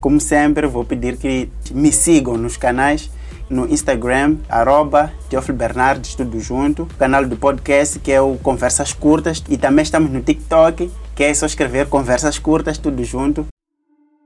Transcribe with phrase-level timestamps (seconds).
[0.00, 3.10] Como sempre, vou pedir que me sigam nos canais
[3.50, 5.12] no Instagram, arroba
[5.52, 6.84] Bernardes, tudo junto.
[6.84, 9.42] O canal do podcast, que é o Conversas Curtas.
[9.48, 13.44] E também estamos no TikTok, que é só escrever Conversas Curtas, tudo junto.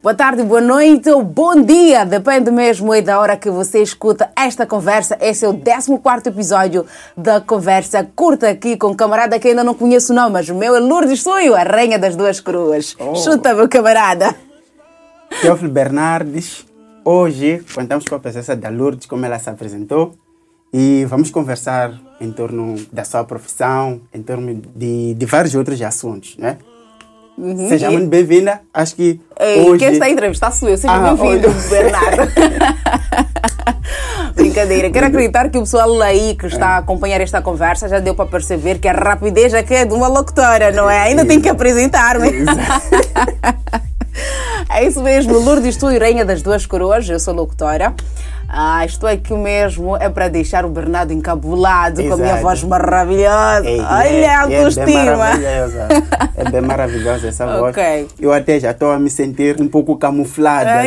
[0.03, 4.31] Boa tarde, boa noite ou bom dia, depende mesmo aí da hora que você escuta
[4.37, 5.17] esta conversa.
[5.23, 6.85] Esse é o 14 episódio
[7.17, 10.77] da Conversa Curta aqui com um camarada que ainda não conheço não, mas o meu
[10.77, 12.95] é Lourdes Suio, a rainha das duas cruas.
[12.99, 13.15] Oh.
[13.15, 14.37] Chuta, meu camarada.
[15.41, 16.65] Teófilo Bernardes.
[17.05, 20.15] Hoje contamos com a presença da Lourdes, como ela se apresentou,
[20.73, 26.37] e vamos conversar em torno da sua profissão, em torno de, de vários outros assuntos,
[26.39, 26.59] né?
[27.37, 27.69] Uhum.
[27.69, 28.61] Seja muito bem-vinda.
[28.73, 29.79] Acho que Ei, hoje...
[29.79, 30.77] quem está a entrevistar sou eu.
[30.77, 32.33] Seja Ah, bem-vindo, hoje- Bernardo.
[34.37, 34.91] Brincadeira.
[34.91, 38.27] Quero acreditar que o pessoal aí que está a acompanhar esta conversa já deu para
[38.27, 41.01] perceber que a rapidez aqui é de uma locutora, não é?
[41.01, 42.29] Ainda tem que apresentar-me.
[44.69, 47.95] É isso mesmo, Lourdes tu e Rainha das Duas Coroas, eu sou locutora.
[48.55, 52.43] Ah, estou aqui mesmo é para deixar o Bernardo encabulado com a minha Exato.
[52.43, 53.67] voz maravilhosa.
[53.67, 55.17] É, Olha é- a é bem autoestima.
[55.17, 55.89] maravilhosa.
[56.37, 57.71] É bem maravilhosa essa voz.
[57.71, 58.09] Ok.
[58.21, 60.87] Eu até já estou a me sentir um pouco camuflado Ai,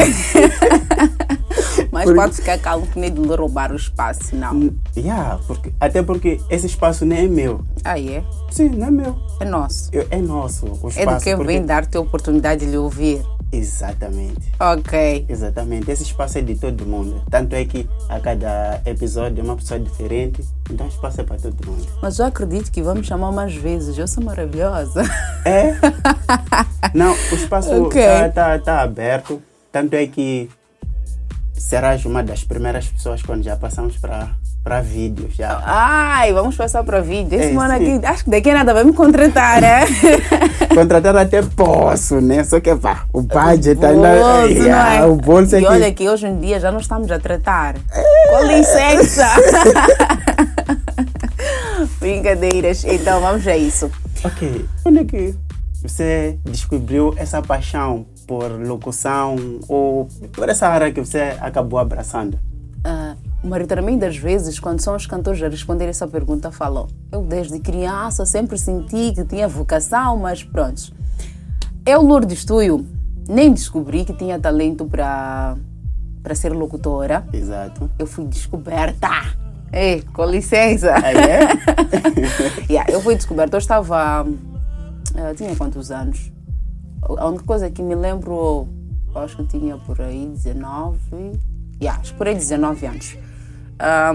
[0.00, 0.12] aqui.
[0.32, 1.12] porque-
[1.92, 4.70] Mas Por- pode ficar calmo que nem de lhe roubar o espaço, não.
[4.96, 7.60] Yeah, porque, até porque esse espaço nem é meu.
[7.84, 9.16] Aí é, Sim, não é meu.
[9.38, 9.90] é nosso.
[9.92, 10.98] Eu- é nosso o espaço.
[10.98, 13.20] É de quem porque- vem dar-te a oportunidade de lhe ouvir.
[13.52, 14.50] Exatamente.
[14.58, 15.26] Ok.
[15.28, 15.90] Exatamente.
[15.90, 17.22] Esse espaço é de todo mundo.
[17.30, 20.42] Tanto é que a cada episódio é uma pessoa diferente.
[20.70, 21.86] Então o espaço é para todo mundo.
[22.00, 23.98] Mas eu acredito que vamos chamar mais vezes.
[23.98, 25.02] Eu sou maravilhosa.
[25.44, 25.74] É?
[26.94, 29.42] Não, o espaço está tá, tá aberto.
[29.70, 30.48] Tanto é que
[31.52, 34.30] serás uma das primeiras pessoas quando já passamos para
[34.82, 35.34] vídeos.
[35.34, 35.60] Já.
[35.64, 37.38] Ai, vamos passar para vídeo.
[37.38, 39.80] Esse É, mano aqui, acho que daqui a nada vai me contratar, né?
[40.74, 42.42] Contratar até posso, né?
[42.44, 44.08] Só que pá, o budget Bolso, ainda.
[44.48, 45.04] Yeah, é?
[45.04, 45.68] O bolso é E que.
[45.68, 47.74] olha que hoje em dia já não estamos a tratar.
[48.30, 49.26] Com licença.
[52.00, 52.84] Brincadeiras.
[52.84, 53.90] Então vamos a isso.
[54.24, 54.64] Ok.
[54.82, 55.34] Quando é que
[55.82, 59.36] você descobriu essa paixão por locução
[59.68, 62.38] ou por essa área que você acabou abraçando?
[63.42, 67.58] Ah, maioritariamente das vezes, quando são os cantores a responder essa pergunta, falam: Eu desde
[67.58, 70.92] criança sempre senti que tinha vocação, mas pronto.
[71.84, 72.86] Eu, Lourdes Tuyo,
[73.28, 75.56] nem descobri que tinha talento para
[76.22, 77.26] para ser locutora.
[77.32, 77.90] Exato.
[77.98, 79.08] Eu fui descoberta.
[79.72, 80.94] Ei, com licença.
[81.02, 81.48] Aí é?
[82.70, 83.56] Yeah, eu fui descoberta.
[83.56, 84.24] Eu estava.
[85.16, 86.30] eh, tinha quantos anos?
[87.02, 88.68] A única coisa que me lembro,
[89.12, 91.40] eu acho que tinha por aí 19.
[91.80, 93.16] Yeah, acho por aí 19 anos.
[93.82, 94.14] Ah,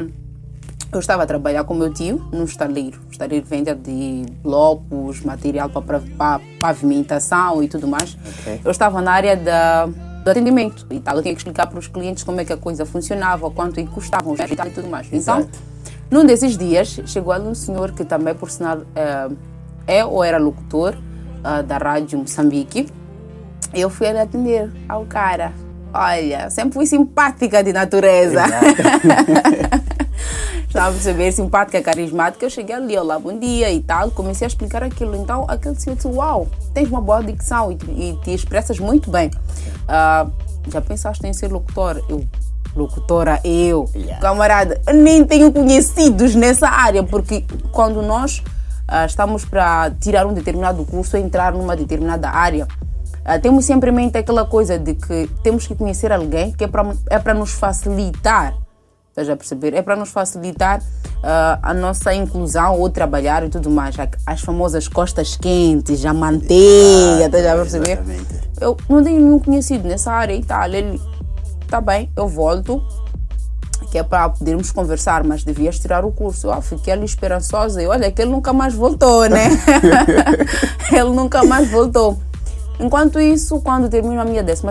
[0.94, 3.01] eu estava a trabalhar com meu tio num estaleiro.
[3.09, 6.01] O estaleiro vende de blocos, material para
[6.57, 8.17] pavimentação e tudo mais.
[8.39, 8.61] Ok.
[8.63, 11.17] Eu estava na área da, do atendimento e tal.
[11.17, 14.31] Eu tinha que explicar para os clientes como é que a coisa funcionava, quanto custavam
[14.31, 15.07] os e tal e tudo mais.
[15.07, 15.59] Então, Exato.
[16.09, 19.29] num desses dias, chegou ali um senhor que também, por sinal, eh,
[19.85, 20.97] é ou era locutor
[21.44, 22.88] ah, da rádio Moçambique.
[23.73, 25.51] Eu fui atender ao cara.
[25.93, 28.43] Olha, sempre fui simpática de natureza.
[30.67, 32.45] Estava a perceber, simpática, carismática.
[32.45, 34.11] Eu cheguei ali, olá, bom dia e tal.
[34.11, 35.15] Comecei a explicar aquilo.
[35.15, 39.09] Então, aquele senhor disse: Uau, tens uma boa dicção e, te- e te expressas muito
[39.09, 39.31] bem.
[39.87, 40.27] Ah,
[40.69, 42.03] já pensaste em ser locutor?
[42.09, 42.23] Eu,
[42.75, 43.89] locutora, eu.
[43.95, 44.19] Yeah.
[44.19, 48.43] Camarada, nem tenho conhecidos nessa área, porque quando nós
[48.87, 52.67] ah, estamos para tirar um determinado curso entrar numa determinada área,
[53.27, 56.67] ah, temos sempre em mente aquela coisa de que temos que conhecer alguém que é
[56.69, 58.53] para é nos facilitar.
[59.09, 59.73] Estás a perceber?
[59.73, 60.81] É para nos facilitar
[61.21, 63.97] ah, a nossa inclusão ou trabalhar e tudo mais.
[64.25, 67.91] As famosas costas quentes, a manteiga, estás a perceber?
[67.99, 68.49] Exatamente.
[68.61, 70.66] Eu não tenho nenhum conhecido nessa área e tal.
[70.69, 70.97] Ele,
[71.67, 72.81] tá bem, eu volto,
[73.91, 76.47] que é para podermos conversar, mas devias tirar o curso.
[76.47, 79.49] Eu fiquei ali esperançosa e olha que ele nunca mais voltou, né?
[80.93, 82.17] ele nunca mais voltou.
[82.79, 84.63] Enquanto isso, quando termino a minha 12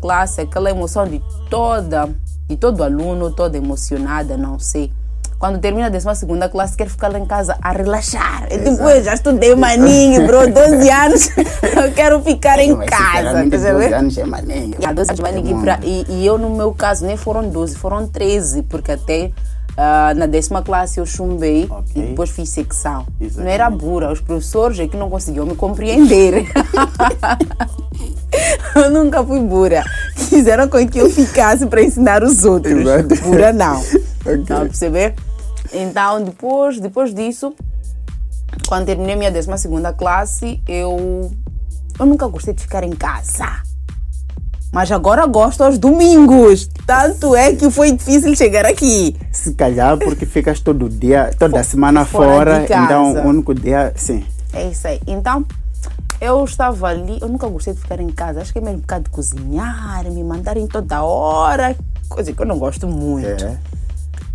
[0.00, 2.08] classe, aquela emoção de toda,
[2.48, 4.90] de todo aluno, toda emocionada, não sei.
[5.38, 6.06] Quando termina a 12
[6.52, 8.46] classe, quero ficar lá em casa a relaxar.
[8.48, 11.30] Eu, tipo, eu já estudei maninho, bro, 12 anos,
[11.62, 13.42] eu quero ficar em Mas, casa.
[13.42, 13.94] sinceramente, tá 12 sabendo?
[13.94, 14.70] anos é maneiro.
[14.78, 15.64] Yeah, 12 anos de É maninho muito.
[15.64, 19.32] pra- e, e eu, no meu caso, nem foram 12, foram 13, porque até
[19.76, 21.92] ah, na décima classe eu chumbei Ok.
[21.94, 23.06] e depois fiz secção.
[23.18, 23.54] Não Exatamente.
[23.54, 26.46] era burra, os professores é que não conseguiam me compreender.
[28.76, 29.84] eu nunca fui burra.
[30.28, 32.80] Quiseram com que eu ficasse para ensinar os outros.
[32.80, 33.22] Exato.
[33.22, 33.82] Burra não.
[34.24, 34.44] Ok.
[34.44, 35.16] Tá a perceber?
[35.72, 37.52] Então, depois, depois disso,
[38.68, 39.48] quando terminei minha 12
[39.98, 41.28] classe, eu,
[41.98, 43.64] eu nunca gostei de ficar em casa.
[44.72, 46.66] Mas agora gosto aos domingos.
[46.86, 49.14] Tanto é que foi difícil chegar aqui.
[49.30, 54.24] Se calhar porque ficas todo dia, toda semana fora fora, então o único dia, sim.
[54.52, 55.00] É isso aí.
[55.06, 55.44] Então,
[56.20, 58.40] eu estava ali, eu nunca gostei de ficar em casa.
[58.40, 61.76] Acho que é mesmo por causa de cozinhar, me mandarem toda hora,
[62.08, 63.44] coisa que eu não gosto muito.
[63.44, 63.58] É.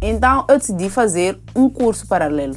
[0.01, 2.56] Então, eu decidi fazer um curso paralelo.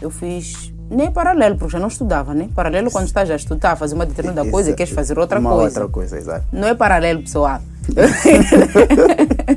[0.00, 2.48] Eu fiz nem paralelo, porque já não estudava, né?
[2.54, 5.50] Paralelo, quando estás a estudar, fazer uma determinada coisa e Exa- queres fazer outra uma
[5.50, 5.64] coisa.
[5.64, 6.44] outra coisa, exato.
[6.52, 7.60] Não é paralelo, pessoal.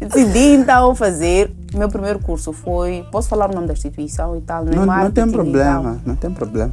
[0.00, 1.54] Decidi então fazer.
[1.74, 3.06] Meu primeiro curso foi.
[3.10, 4.64] Posso falar o nome da instituição e tal?
[4.64, 6.72] Não, é Não, não tem problema, não tem problema.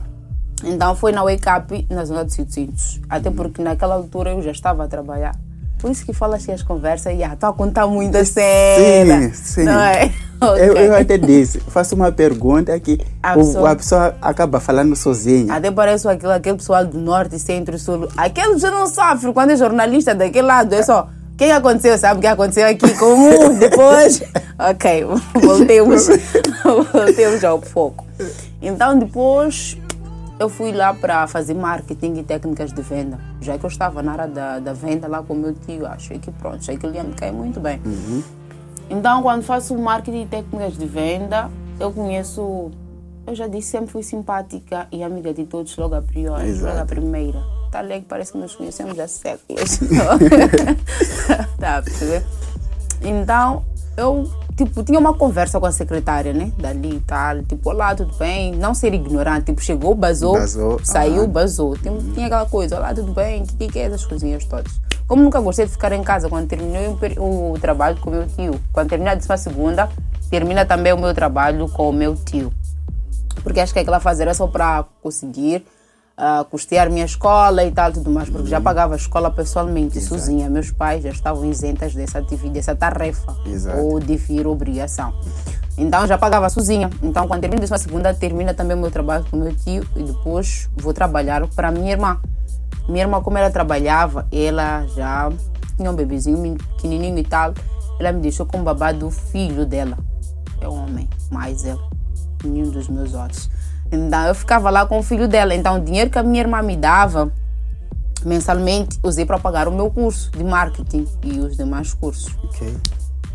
[0.63, 2.99] Então foi na Wake Up, na zona de Cintos.
[3.09, 5.35] Até porque naquela altura eu já estava a trabalhar.
[5.79, 9.31] Por isso que fala assim as conversas e ah, estou a contar muito a cena.
[9.33, 9.63] sim.
[9.63, 10.11] Não é?
[10.41, 10.87] Eu, Ok.
[10.87, 15.53] eu até disse, faço uma pergunta que A o- pessoa- a pessoa acaba falando sozinha.
[15.53, 18.07] Até parece aquele, aquele pessoal do norte, centro e sul.
[18.15, 20.71] Aquele já não sofre quando é jornalista daquele lado.
[20.73, 21.09] É só.
[21.33, 21.97] O que aconteceu?
[21.97, 22.89] Sabe o que aconteceu aqui?
[22.97, 23.53] Como?
[23.59, 24.21] Depois.
[24.57, 25.05] ok,
[25.43, 26.07] voltemos.
[26.93, 28.05] voltemos ao foco.
[28.61, 29.77] Então, depois,
[30.39, 33.19] eu fui lá para fazer marketing e técnicas de venda.
[33.41, 36.17] Já que eu estava na área da, da venda lá com o meu tio, achei
[36.17, 37.81] que pronto, achei que ele ia me cair muito bem.
[38.89, 42.71] Então, quando faço marketing e técnicas de venda, eu conheço.
[43.27, 46.67] Eu já disse, sempre fui simpática e amiga de todos logo a priori, Exato.
[46.67, 47.43] logo a primeira.
[47.69, 49.79] Tá ali que parece que nos conhecemos há séculos.
[51.59, 52.25] tá perceber?
[53.03, 53.63] Então,
[53.95, 54.27] eu,
[54.65, 56.51] tipo, tinha uma conversa com a secretária, né?
[56.57, 57.41] Dali e tal.
[57.43, 58.53] Tipo, olá, tudo bem?
[58.55, 59.45] Não ser ignorante.
[59.45, 61.29] Tipo, chegou, basou, Basou, saiu, aham.
[61.29, 61.77] basou.
[61.77, 63.45] Tinha, tinha aquela coisa, olá, tudo bem?
[63.45, 64.79] Que que é essas coisinhas todas?
[65.07, 68.27] Como nunca gostei de ficar em casa quando terminei o, o trabalho com o meu
[68.27, 68.59] tio.
[68.71, 69.89] Quando termina a décima segunda,
[70.29, 72.51] termina também o meu trabalho com o meu tio.
[73.41, 75.65] Porque acho que aquela fase era só para conseguir
[76.21, 78.49] ah, custear minha escola e tal, tudo mais, porque Uhum.
[78.49, 80.49] já pagava a escola pessoalmente, sozinha.
[80.49, 83.77] Meus pais já estavam isentas dessa dessa tarefa Exato.
[83.79, 85.13] ou dever obrigação.
[85.77, 86.89] Então já pagava sozinha.
[87.01, 90.03] Então quando termina a segunda, termina também o meu trabalho com o meu tio e
[90.03, 92.19] depois vou trabalhar para minha irmã.
[92.89, 95.31] Minha irmã, como ela trabalhava, ela já
[95.77, 97.53] tinha um bebezinho pequenininho e tal.
[97.97, 99.97] Ela me deixou com o babá do filho dela.
[100.59, 101.81] É um homem, mais ela.
[102.43, 103.49] Menino dos meus olhos.
[103.91, 105.53] Então eu ficava lá com o filho dela.
[105.53, 107.31] Então o dinheiro que a minha irmã me dava
[108.25, 112.35] mensalmente, usei para pagar o meu curso de marketing e os demais cursos.
[112.43, 112.75] Ok.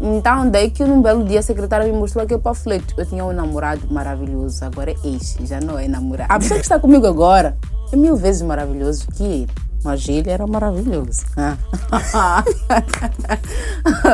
[0.01, 2.95] Então, daí que num belo dia a secretária me mostrou aquele panfleto.
[2.99, 6.33] Eu tinha um namorado maravilhoso, agora é ex, já não é namorado.
[6.33, 7.57] A pessoa que está comigo agora
[7.93, 9.49] é mil vezes maravilhoso que ele.
[9.83, 11.25] Mas ele era maravilhoso.
[11.37, 11.57] Ah.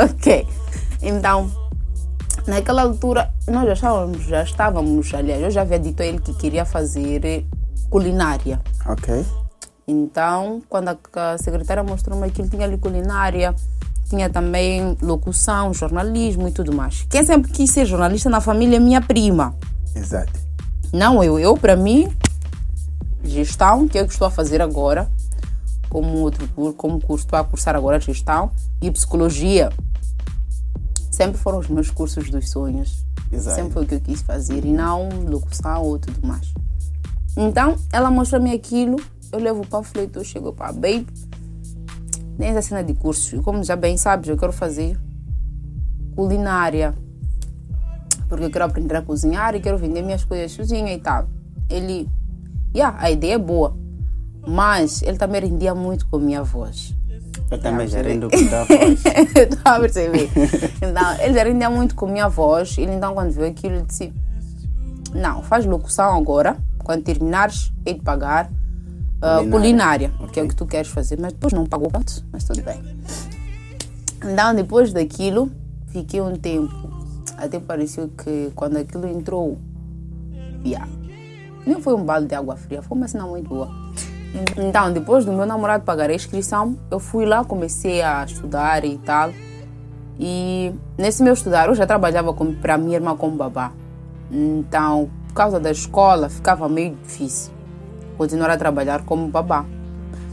[0.05, 0.47] ok.
[1.01, 1.51] Então,
[2.47, 6.33] naquela altura, nós já estávamos, já estávamos, aliás, eu já havia dito a ele que
[6.35, 7.47] queria fazer
[7.89, 8.61] culinária.
[8.87, 9.25] Ok.
[9.87, 13.55] Então, quando a, secretária mostrou-me que ele tinha ali culinária,
[14.09, 17.07] tinha também locução, jornalismo e tudo mais.
[17.11, 19.55] Quem sempre quis ser jornalista na família é minha prima.
[19.95, 20.39] Exato.
[20.93, 21.39] Não eu.
[21.39, 22.09] Eu, para mim,
[23.23, 25.11] gestão, que é o que estou a fazer agora,
[25.89, 28.51] como outro como curso, estou a cursar agora gestão,
[28.81, 29.71] e psicologia.
[31.20, 33.05] Sempre foram os meus cursos dos sonhos.
[33.31, 33.55] Exato.
[33.55, 36.50] Sempre foi o que eu quis fazer, e não locução ou tudo mais.
[37.37, 38.96] Então, ela mostrou-me aquilo,
[39.31, 41.06] eu levo o panfleto, eu chego para baby,
[42.38, 43.38] nem essa cena de cursos.
[43.44, 44.98] Como já bem sabes, eu quero fazer
[46.17, 46.94] culinária.
[48.27, 51.29] Porque eu quero aprender a cozinhar e quero vender minhas coisas sozinha e tal.
[51.69, 52.08] Ele,
[52.74, 53.77] yeah, a ideia é boa.
[54.48, 56.96] Mas ele também rendia muito com a minha voz.
[57.51, 59.05] Eu também Já rendo com a voz.
[59.05, 60.31] Estou a perceber.
[60.77, 62.79] Então, ele já muito com a minha voz.
[62.79, 64.13] Ele então, quando viu aquilo, ele disse:
[65.13, 66.57] Não, faz locução agora.
[66.79, 68.51] Quando terminares, hei de pagar
[69.21, 70.09] ah, Culinária.
[70.09, 71.19] culinária, que é o que tu queres fazer.
[71.21, 72.81] Mas depois não pagou quanto, mas tudo bem.
[74.25, 75.51] Então, depois daquilo,
[75.89, 76.73] fiquei um tempo.
[77.37, 79.59] Até pareceu que quando aquilo entrou,
[80.65, 80.87] yeah,
[81.67, 83.69] nem foi um balde de água fria, foi uma cena muito boa.
[84.56, 88.96] Então, depois do meu namorado pagar a inscrição, eu fui lá, comecei a estudar e
[88.99, 89.31] tal.
[90.19, 93.72] E nesse meu estudar, eu já trabalhava para minha irmã como babá.
[94.31, 97.53] Então, por causa da escola, ficava meio difícil
[98.20, 99.65] continuar a trabalhar como babá.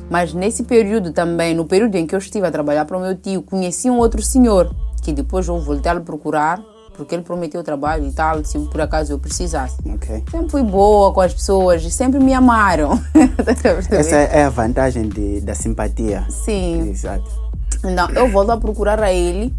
[0.10, 3.16] Mas nesse período também, no período em que eu estive a trabalhar para o meu
[3.16, 4.70] tio, conheci um outro senhor,
[5.02, 6.62] que depois eu voltei a procurar,
[6.98, 9.78] porque ele prometeu trabalho e tal, se por acaso eu precisasse.
[9.86, 10.24] Ok.
[10.30, 13.00] Sempre fui boa com as pessoas sempre me amaram.
[13.92, 16.26] Essa é a vantagem de, da simpatia.
[16.30, 16.90] Sim.
[16.90, 17.30] Exato.
[17.86, 19.54] Então, eu volto a procurar a ele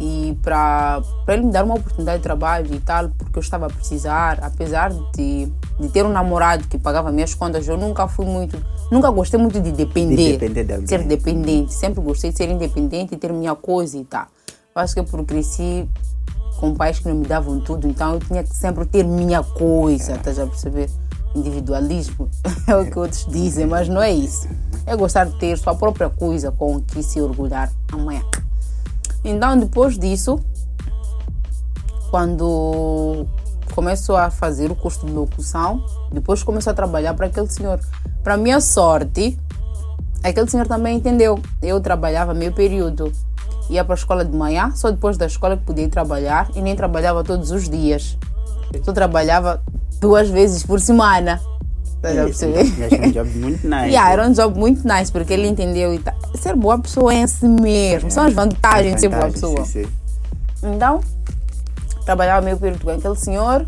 [0.00, 3.70] E para ele me dar uma oportunidade de trabalho e tal, porque eu estava a
[3.70, 5.48] precisar, apesar de,
[5.78, 8.60] de ter um namorado que pagava minhas contas, eu nunca fui muito,
[8.90, 10.16] nunca gostei muito de depender.
[10.16, 10.88] De depender de alguém.
[10.88, 11.72] ser dependente.
[11.72, 14.26] Sempre gostei de ser independente e ter minha coisa e tal.
[14.74, 15.88] Eu acho que eu por cresci
[16.64, 20.14] com pais que não me davam tudo, então eu tinha que sempre ter minha coisa,
[20.14, 20.88] estás a perceber?
[21.34, 22.30] Individualismo
[22.66, 24.48] é o que outros dizem, mas não é isso.
[24.86, 28.22] É gostar de ter sua própria coisa com que se orgulhar amanhã.
[29.22, 30.40] Então, depois disso,
[32.10, 33.26] quando
[33.74, 37.78] começou a fazer o curso de locução, depois começou a trabalhar para aquele senhor.
[38.22, 39.38] Para minha sorte,
[40.22, 41.38] aquele senhor também entendeu.
[41.60, 43.12] Eu trabalhava meio período.
[43.70, 46.60] Ia para a escola de manhã, só depois da escola que podia ir trabalhar e
[46.60, 48.18] nem trabalhava todos os dias.
[48.82, 49.62] Só trabalhava
[50.00, 51.40] duas vezes por semana.
[51.96, 52.94] Estás a perceber?
[52.94, 53.86] Era um job muito nice.
[53.86, 56.14] Yeah, era um job muito nice, porque ele entendeu e tá.
[56.34, 58.10] Ser boa pessoa é assim mesmo.
[58.10, 59.64] São as vantagens de ser boa pessoa.
[59.64, 59.90] sim, sim.
[60.62, 61.00] Então,
[62.04, 63.66] trabalhava meio período com aquele senhor.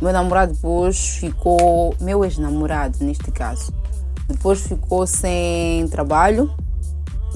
[0.00, 3.72] Meu namorado depois ficou, meu ex-namorado neste caso,
[4.28, 6.50] depois ficou sem trabalho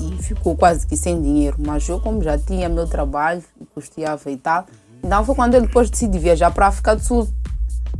[0.00, 1.56] e ficou quase que sem dinheiro.
[1.58, 3.42] Mas eu, como já tinha meu trabalho,
[3.74, 4.66] custeava e tal,
[5.02, 7.28] então foi quando ele depois decidi viajar para a África do Sul,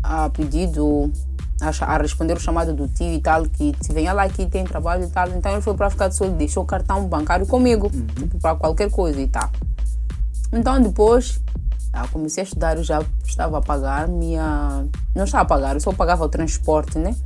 [0.02, 1.10] a pedido,
[1.60, 4.64] a, a responder o chamado do tio e tal, que se venha lá aqui tem
[4.64, 5.28] trabalho e tal.
[5.28, 8.38] Então ele foi para a África do Sul e deixou o cartão bancário comigo, tipo,
[8.38, 9.50] para qualquer coisa e tal.
[10.52, 11.40] Então depois
[11.92, 14.86] ah, comecei a estudar, eu já estava a pagar minha.
[15.14, 17.16] Não estava a pagar, eu só pagava o transporte, né?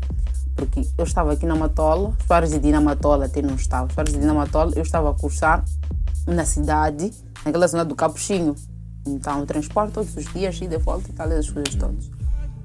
[0.54, 3.86] Porque eu estava aqui na Matola, os pares de na Matola até não estava.
[3.86, 5.64] Os pares de na Matola, eu estava a cursar
[6.26, 7.12] na cidade,
[7.44, 8.54] naquela zona do Capuchinho.
[9.06, 12.10] Então, o transporte todos os dias, ida e volta e tal, essas coisas todas.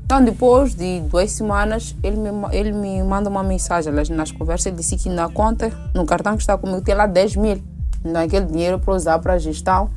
[0.05, 4.67] Então, depois de duas semanas, ele me, ele me manda uma mensagem aliás, nas conversas.
[4.67, 7.61] Ele disse que na conta, no cartão que está comigo, tem lá 10 mil.
[8.03, 9.89] Então, aquele dinheiro para usar para a gestão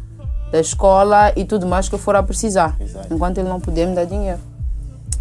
[0.50, 2.76] da escola e tudo mais que eu for a precisar.
[2.78, 3.12] Exato.
[3.12, 4.38] Enquanto ele não puder me dar dinheiro.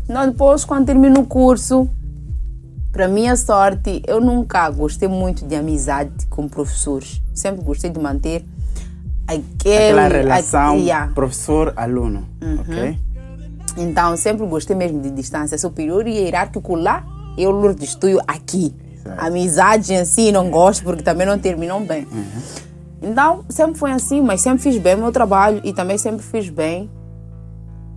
[0.10, 1.90] Então, depois, quando termino o curso,
[2.91, 7.21] para minha sorte, eu nunca gostei muito de amizade com professores.
[7.33, 8.43] Sempre gostei de manter
[9.25, 11.12] aquele, Aquela relação yeah.
[11.13, 12.27] professor-aluno.
[12.60, 13.00] Ok?
[13.77, 17.05] Então, sempre gostei mesmo de distância superior e hierárquico lá.
[17.38, 18.75] Eu, Lourdes, estou aqui.
[18.93, 19.25] Exato.
[19.25, 22.05] Amizade em si, não gosto porque também não terminam bem.
[23.01, 26.50] Então, sempre foi assim, mas sempre fiz bem o meu trabalho e também sempre fiz
[26.50, 26.89] bem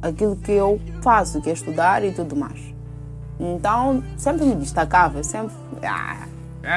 [0.00, 2.74] aquilo que eu faço, que é estudar e tudo mais.
[3.38, 5.54] Então, sempre me destacava, eu sempre.
[5.82, 6.26] Ah,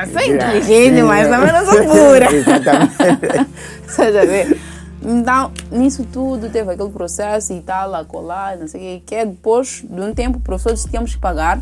[0.03, 2.31] eu sou inteligente, mas também não sou pura.
[2.33, 3.49] Exatamente.
[3.87, 4.57] Você já vê?
[5.01, 9.15] Então, nisso tudo, teve aquele processo e tal, a colar, não sei o que, que
[9.15, 11.61] é depois de um tempo, professores tínhamos que pagar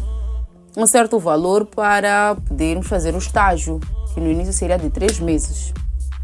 [0.77, 3.79] um certo valor para podermos fazer o estágio,
[4.13, 5.73] que no início seria de três meses.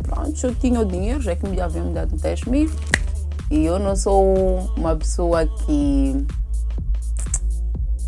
[0.01, 2.71] Pronto, eu tinha o dinheiro, já que me haviam dado 10 mil,
[3.49, 6.25] e eu não sou uma pessoa que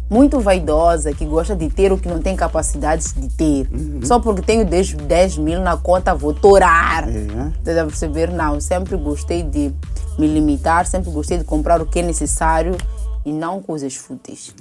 [0.10, 3.70] muito vaidosa, que gosta de ter o que não tem capacidade de ter.
[4.04, 7.08] Só porque tenho 10, 10 mil na conta, vou torar.
[7.08, 7.52] Uhum.
[7.58, 8.32] Estás a perceber?
[8.32, 9.74] Não, sempre gostei de
[10.18, 12.78] me limitar, sempre gostei de comprar o que é necessário
[13.26, 14.54] e não coisas fúteis.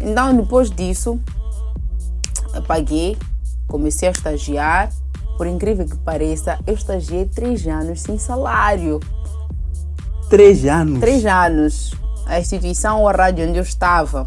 [0.00, 1.20] Então, depois disso,
[2.66, 3.18] paguei,
[3.66, 4.90] comecei a estagiar.
[5.36, 9.00] Por incrível que pareça, eu estagiei três anos sem salário.
[10.28, 11.00] Três anos.
[11.00, 11.94] Três anos.
[12.26, 14.24] A instituição ou a rádio onde eu estava,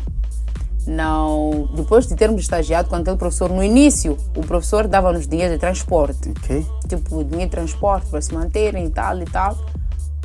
[0.88, 1.70] não.
[1.76, 6.30] Depois de termos estagiado com aquele professor no início, o professor dava-nos dinheiro de transporte.
[6.30, 6.66] Ok.
[6.88, 9.58] Tipo, dinheiro de transporte para se manterem e tal e tal.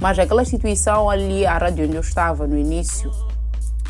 [0.01, 3.11] Mas aquela instituição ali, a rádio onde eu estava no início,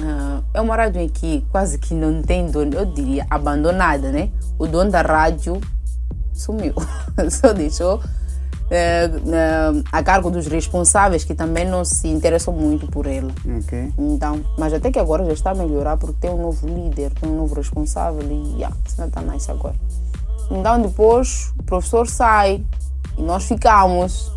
[0.00, 4.30] ah, é uma rádio em que quase que não tem dono, eu diria abandonada, né?
[4.58, 5.60] O dono da rádio
[6.32, 6.74] sumiu,
[7.30, 8.00] só deixou
[8.70, 9.10] eh,
[9.90, 13.32] a cargo dos responsáveis que também não se interessam muito por ela.
[13.58, 13.92] Ok.
[13.98, 17.30] Então, mas até que agora já está a melhorar porque tem um novo líder, tem
[17.30, 19.74] um novo responsável e yeah, isso não está nice agora.
[20.50, 22.62] Então depois o professor sai
[23.16, 24.30] e nós ficamos.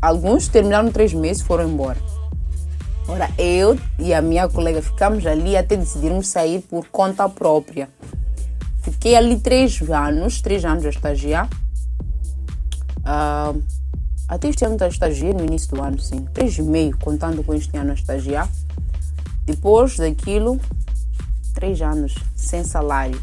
[0.00, 1.98] Alguns terminaram três meses e foram embora.
[3.06, 7.88] Ora, eu e a minha colega ficamos ali até decidirmos sair por conta própria.
[8.82, 11.48] Fiquei ali três anos, três anos a estagiar.
[13.04, 13.54] Ah,
[14.28, 16.24] até este ano estagiei no início do ano, sim.
[16.32, 18.48] Três e meio, contando com este ano a estagiar.
[19.44, 20.60] Depois daquilo,
[21.54, 23.20] três anos sem salário,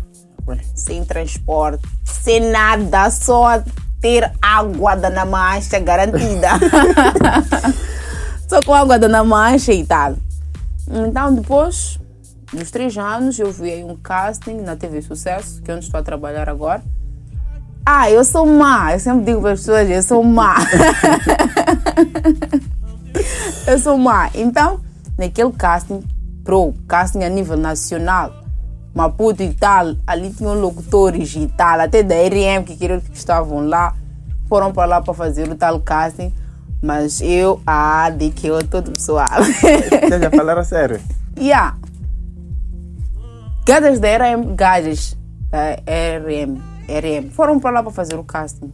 [0.76, 3.64] sem transporte, sem nada, só
[4.02, 6.50] ter água da na mancha garantida.
[8.48, 10.16] só com água da na mancha e tal.
[10.90, 12.00] Então, depois
[12.52, 16.04] dos três anos, eu vi um casting na TV Sucesso, que é onde estou a
[16.04, 16.82] trabalhar agora.
[17.90, 18.92] Ah, eu sou má.
[18.92, 20.58] Eu sempre digo para as pessoas, eu sou má.
[23.66, 24.30] eu sou má.
[24.36, 24.82] Então,
[25.18, 26.04] naquele casting,
[26.44, 28.44] pro casting a nível nacional,
[28.94, 33.66] Maputo e tal, ali tinham locutores e tal, até da RM que queriam que estavam
[33.66, 33.96] lá,
[34.50, 36.34] foram para lá para fazer o tal casting,
[36.84, 39.40] mas eu, ah, de que eu todo pessoal.
[39.40, 41.00] Estás a falar a sério?
[41.40, 41.78] yeah.
[43.66, 45.16] Gajas da RM, gajas
[45.50, 48.72] da RM, RM, foram para lá para fazer o casting.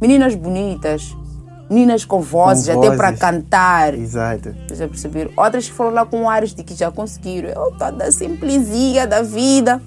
[0.00, 1.16] Meninas bonitas,
[1.70, 3.20] meninas com vozes, Com até para vozes.
[3.20, 3.94] cantar.
[3.94, 4.54] Exato.
[4.66, 5.30] Vocês já perceberam?
[5.36, 7.48] Outras que foram lá com áreas de que já conseguiram.
[7.48, 9.80] Eu toda simplesinha da vida.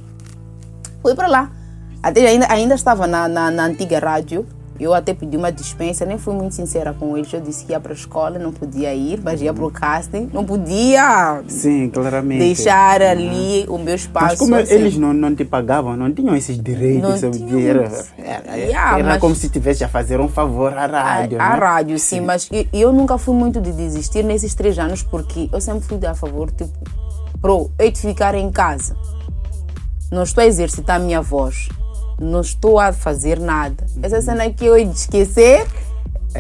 [1.02, 1.52] Fui para lá.
[2.02, 4.46] Até ainda, ainda estava na, na, na antiga rádio.
[4.80, 7.32] Eu até pedi uma dispensa, nem fui muito sincera com eles.
[7.34, 10.30] Eu disse que ia para a escola, não podia ir, mas ia para o casting.
[10.34, 12.40] Não podia Sim, claramente.
[12.40, 14.26] deixar ali o meu espaço.
[14.28, 14.74] Mas como assim.
[14.74, 17.60] eles não, não te pagavam, não tinham esses direitos, Não tinham.
[17.60, 21.42] Era, era, Yeah, era mas- como se estivesse a fazer um favor à rádio.
[21.42, 21.56] a né?
[21.60, 25.60] rádio, sim, mas eu, eu nunca fui muito de desistir nesses três anos porque eu
[25.60, 26.72] sempre fui a favor, tipo,
[27.42, 28.96] pro, eu de ficar em casa.
[30.12, 31.68] Não estou a exercitar a minha voz.
[32.20, 33.86] Não estou a fazer nada.
[34.02, 35.66] Essa cena que eu ia esquecer,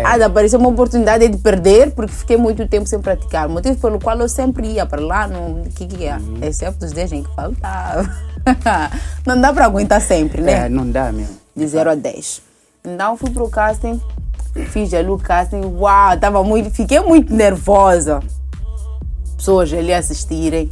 [0.03, 3.49] ah, de aparecer uma oportunidade de perder porque fiquei muito tempo sem praticar.
[3.49, 6.17] Motivo pelo qual eu sempre ia para lá, no que que é?
[6.41, 8.09] Exceto os dias em que faltava.
[9.25, 10.65] não dá para aguentar sempre, né?
[10.65, 11.37] É, não dá mesmo.
[11.55, 12.41] de 0 a 10.
[12.85, 13.99] Então fui pro casting,
[14.69, 18.21] fiz ali o casting, uau, tava muito, fiquei muito nervosa.
[19.37, 20.69] Pessoas ali assistirem.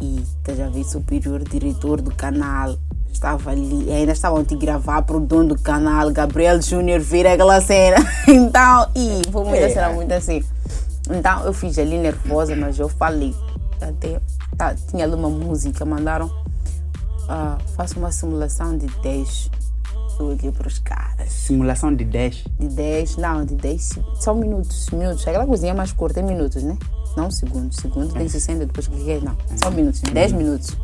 [0.00, 0.22] E
[0.56, 2.76] já vi superior diretor do canal.
[3.18, 7.96] Estava ali, ainda estavam te gravar pro dono do canal, Gabriel Júnior, vira aquela cena.
[8.28, 9.70] Então, e foi muita É.
[9.70, 10.40] cena, muito assim.
[11.10, 13.34] Então eu fiz ali nervosa, mas eu falei.
[13.80, 14.20] Até
[14.56, 16.30] tá, tinha ali uma música, mandaram
[17.74, 19.50] faço uma simulação de 10.
[20.10, 21.32] Estou aqui para os caras.
[21.32, 22.44] Simulação de 10.
[22.58, 25.26] De 10, não, de 10, são minutos, minutos.
[25.26, 26.76] Aquela coisinha mais curta, é minutos, né?
[27.16, 27.76] Não segundos.
[27.78, 29.36] Segundos tem 60, depois que quer, não.
[29.56, 30.76] São minutos, 10 minutos.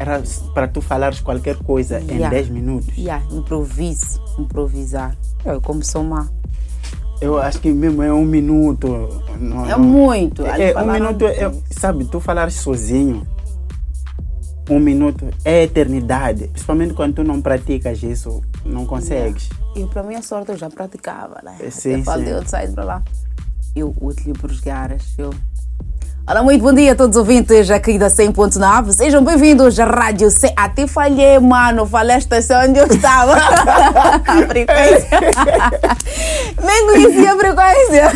[0.00, 0.22] Era
[0.54, 2.30] para tu falares qualquer coisa em Yeah.
[2.30, 2.96] 10 minutos.
[2.96, 5.16] Yeah, improvise, improvisar.
[5.44, 6.28] Eu, como sou má.
[7.20, 8.86] Eu acho que mesmo é um minuto.
[9.40, 10.46] Não, É não- muito.
[10.46, 13.26] Ali É, um minuto, é, sabe, tu falares sozinho,
[14.70, 16.46] um minuto é eternidade.
[16.48, 19.48] Principalmente quando tu não praticas isso, não consegues.
[19.74, 21.56] E para minha sorte eu já praticava, né?
[21.58, 23.02] É, sim, eu falei, eu saí para lá.
[23.74, 25.02] Eu útil para os garas.
[25.18, 25.30] Eu...
[26.28, 28.92] Olá, muito bom dia a todos os ouvintes aqui da 100.9.
[28.92, 30.52] Sejam bem-vindos à Rádio C.
[30.54, 31.86] Até falhei, mano.
[31.86, 33.32] Falei a estação onde eu estava.
[34.28, 35.08] a frequência.
[36.62, 38.12] Nem conhecia a frequência.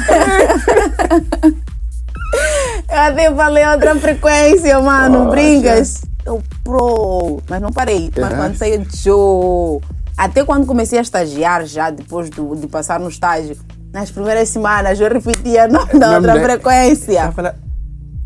[2.86, 5.20] eu até falei outra frequência, mano.
[5.20, 5.30] Poxa.
[5.30, 6.02] Brincas.
[6.26, 7.40] Eu, pro.
[7.48, 8.12] Mas não parei.
[8.20, 9.80] Mas quando saí de show.
[10.18, 13.56] Até quando comecei a estagiar, já depois do, de passar no estágio,
[13.90, 17.32] nas primeiras semanas eu repetia o nome da outra frequência.
[17.34, 17.54] Tá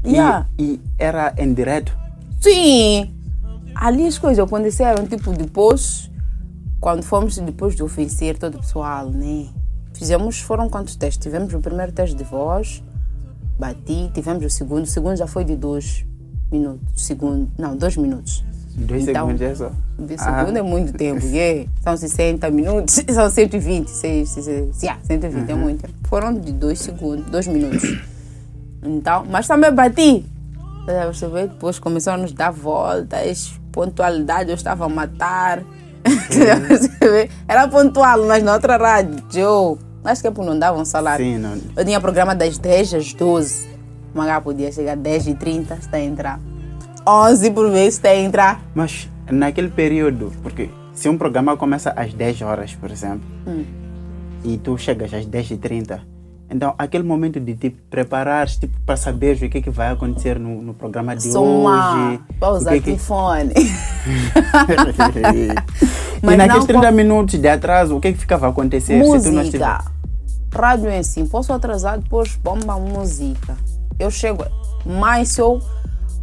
[0.06, 0.46] fala- E, Yeah.
[0.58, 1.96] e era em direto.
[2.40, 3.12] Sim!
[3.74, 6.10] Ali as coisas aconteceram, tipo, depois,
[6.80, 9.46] quando fomos depois de oferecer todo o pessoal, né?
[9.94, 11.22] Fizemos, foram quantos testes?
[11.22, 12.82] Tivemos o primeiro teste de voz,
[13.58, 16.04] bati, tivemos o segundo, o segundo já foi de dois
[16.52, 18.44] minutos, segundo, não, dois minutos.
[18.78, 19.68] Dois Então, segundos é só.
[19.68, 20.40] O Ah.
[20.40, 21.68] segundo é muito tempo, yeah.
[21.82, 25.80] são 60 minutos, são 120, se, se, se, se, yeah, 120 é muito.
[25.82, 25.94] tempo.
[26.04, 27.82] Foram de dois segundos, dois minutos.
[28.86, 30.24] Então, mas também bati.
[30.86, 31.48] Tá a perceber?
[31.48, 35.62] Depois começaram a nos dar voltas, pontualidade, eu estava a matar.
[36.06, 37.30] A perceber?
[37.48, 39.78] Era pontual, mas na outra rádio.
[40.04, 41.24] Acho que é porque não davam salário.
[41.24, 41.58] Sim, não.
[41.76, 43.68] Eu tinha programa das 10 às 12.
[44.14, 46.40] O Magá podia chegar às 10 e 30 está a entrar.
[47.04, 48.62] 11 por vez está a entrar.
[48.72, 53.64] Mas naquele período, porque se um programa começa às 10 horas, por exemplo, Hum.
[54.44, 56.00] e tu chegas às 10 e 30
[56.50, 60.38] então aquele momento de te preparar tipo, para saber o que, é que vai acontecer
[60.38, 62.20] no, no programa de hoje.
[62.38, 63.52] para o usar que é que- telefone.
[66.22, 69.02] e naqueles não 30 com- minutos de atraso, o que, é que ficava a acontecer
[69.04, 69.66] se tu não estiver?
[69.66, 69.84] música.
[70.54, 71.24] Rádio em si.
[71.24, 73.56] Posso atrasar, depois bomba música.
[73.98, 74.44] Eu chego
[74.84, 75.60] mais se eu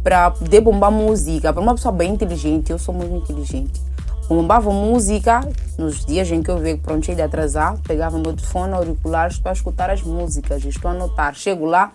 [0.02, 1.52] para poder bombar música.
[1.52, 3.80] Para uma pessoa bem inteligente, eu sou muito inteligente.
[4.28, 5.40] Bombava música
[5.78, 9.50] nos dias em que eu vejo pronto, cheio de atrasar, pegava meu telefone, auriculares, estou
[9.50, 11.34] a escutar as músicas, estou a anotar.
[11.34, 11.92] Chego lá,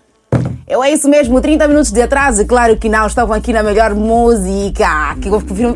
[0.68, 3.96] eu é isso mesmo, 30 minutos de atraso, claro que não, estavam aqui na melhor
[3.96, 5.30] música, que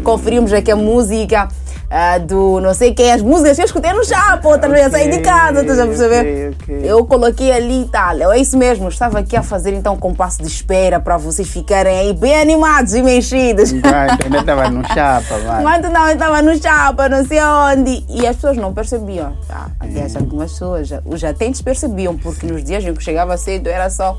[0.03, 1.47] conferimos aqui a música
[1.95, 5.11] ah, do não sei quem, as músicas que eu escutei no chapa, outra vez, saí
[5.11, 6.53] de casa, estás a perceber?
[6.55, 6.89] ok, ok.
[6.91, 8.31] Eu coloquei ali e tal.
[8.33, 11.47] É isso mesmo, eu estava aqui a fazer então um compasso de espera para vocês
[11.47, 13.71] ficarem aí bem animados e mexidos.
[13.71, 15.59] Enquanto ainda estava no chapa, mano.
[15.61, 18.03] Enquanto não, estava no chapa, não sei onde.
[18.09, 19.37] E as pessoas não percebiam.
[19.47, 19.67] Tá?
[19.79, 23.89] Aliás, algumas pessoas, já- os atentes percebiam, porque nos dias em que chegava cedo era
[23.91, 24.17] só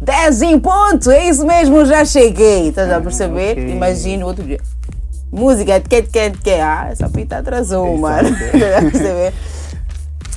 [0.00, 2.68] 10 em ponto, é isso mesmo, já cheguei.
[2.70, 3.52] Estás a perceber?
[3.52, 3.70] ok.
[3.70, 4.58] Imagina o outro dia.
[5.32, 8.30] Música, que que que Ah, essa pita atrasou, mano.
[8.90, 9.32] Perceber?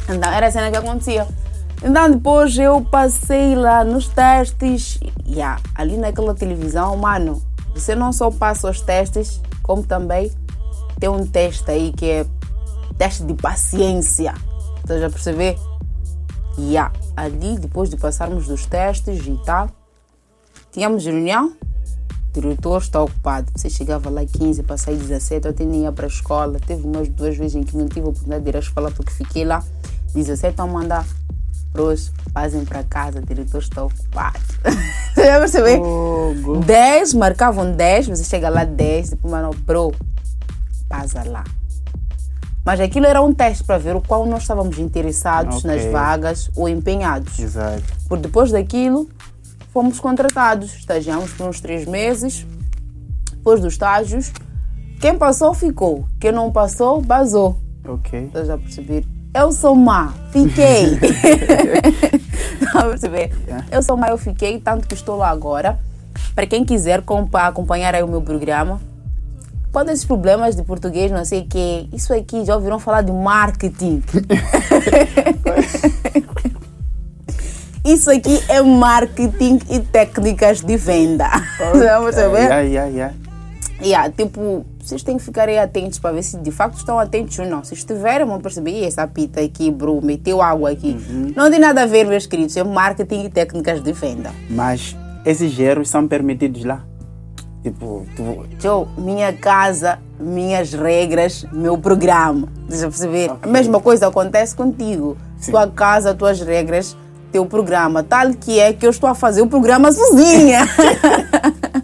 [0.09, 1.27] Então, era a cena que acontecia.
[1.83, 4.99] Então, depois eu passei lá nos testes.
[5.25, 7.41] E ah, ali naquela televisão, mano,
[7.73, 10.31] você não só passa os testes, como também
[10.99, 12.25] tem um teste aí que é
[12.97, 14.33] teste de paciência.
[14.77, 15.57] Estás a perceber?
[16.57, 19.69] E ah, ali, depois de passarmos dos testes e tal,
[20.71, 21.53] tínhamos reunião.
[22.35, 23.51] O diretor está ocupado.
[23.55, 26.59] Você chegava lá 15, para sair 17, eu até nem ia para a escola.
[26.59, 29.11] Teve umas duas vezes em que não tive a oportunidade de ir à escola porque
[29.11, 29.63] fiquei lá.
[30.15, 31.05] 17 estão a mandar
[31.71, 34.39] pros, fazem para casa, o diretor está ocupado.
[35.13, 35.83] Você já percebeu?
[35.83, 36.59] Fogo.
[36.59, 39.91] 10, marcavam 10, você chega lá 10, depois mano, bro,
[40.87, 41.43] passa lá.
[42.65, 45.69] Mas aquilo era um teste para ver o qual nós estávamos interessados Ok.
[45.69, 47.37] nas vagas ou empenhados.
[47.37, 47.83] Exato.
[48.07, 49.09] Por depois daquilo,
[49.73, 50.73] fomos contratados.
[50.75, 52.45] Estagiamos por uns três meses.
[53.31, 54.31] Depois dos estágios,
[55.01, 56.05] quem passou, ficou.
[56.19, 57.59] Quem não passou, basou.
[57.85, 58.25] Ok.
[58.27, 59.03] Estás a perceber?
[59.35, 60.93] Eu sou má, fiquei.
[62.61, 63.31] Estás a perceber?
[63.71, 65.79] Eu sou má, eu fiquei, tanto que estou lá agora.
[66.35, 68.79] Para quem quiser compa- acompanhar aí o meu programa,
[69.71, 73.11] quando esses problemas de português, não sei o quê, isso aqui já ouviram falar de
[73.11, 74.03] marketing.
[77.85, 81.25] Isso aqui é marketing e técnicas de venda.
[81.51, 82.37] Estás a perceber?
[82.37, 83.13] Yeah, yeah, yeah.
[83.81, 87.37] Yeah, tipo, vocês têm que ficar aí atentos para ver se de facto estão atentos
[87.39, 87.61] ou não.
[87.61, 90.95] Se estiverem, vão perceber, "Ih, essa pita aqui, bro, meteu água aqui.
[91.35, 94.31] Não tem nada a ver, meus queridos, é marketing e técnicas de venda.
[94.49, 96.85] Mas esses erros são permitidos lá.
[97.61, 102.47] Tipo, tu, Joe, minha casa, minhas regras, meu programa.
[102.69, 103.31] Deixa eu perceber?
[103.31, 103.39] Ok.
[103.43, 105.17] A mesma coisa acontece contigo.
[105.37, 105.51] Sim.
[105.51, 106.95] Tua casa, tuas regras,
[107.33, 108.03] teu programa.
[108.03, 110.69] Tal que é que eu estou a fazer o programa sozinha.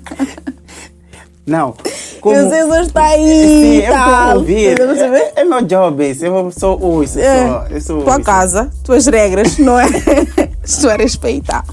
[1.45, 1.73] não.
[1.83, 3.47] E você só está aí.
[3.47, 4.37] Sim, eu tal.
[4.37, 4.79] ouvir.
[4.79, 5.33] Eu perceber?
[5.35, 6.25] É, é meu job esse.
[6.25, 7.19] Eu sou ouço.
[7.19, 8.25] Eu sou, eu sou tua ouço.
[8.25, 9.87] casa, tuas regras, não é?
[10.63, 11.65] Estou a respeitar.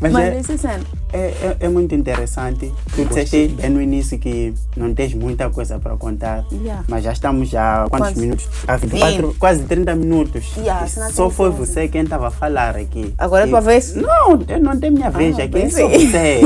[0.00, 0.97] Mas, Mas é, essa cena.
[1.12, 2.72] É, é, é muito interessante.
[2.94, 6.44] Tu disseste bem no início que não tens muita coisa para contar.
[6.52, 6.84] Yeah.
[6.88, 8.20] Mas já estamos já há quantos Quantos?
[8.22, 8.48] minutos?
[8.66, 10.52] Há 24, quase 30 minutos.
[10.56, 13.14] Yeah, Só foi você quem estava a falar aqui.
[13.16, 13.94] Agora é tua vez?
[13.94, 15.58] Não, eu não tenho minha vez Ah, aqui.
[15.58, 16.40] É só você.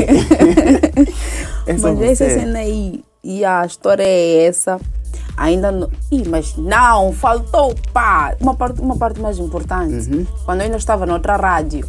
[1.67, 2.39] é só Mas essa você.
[2.39, 4.79] cena aí, e a história é essa.
[5.35, 5.89] Ainda não.
[6.11, 8.35] Ih, mas não, faltou, pá!
[8.39, 10.09] Uma parte, uma parte mais importante.
[10.11, 10.25] Uhum.
[10.45, 11.87] Quando eu ainda estava noutra rádio,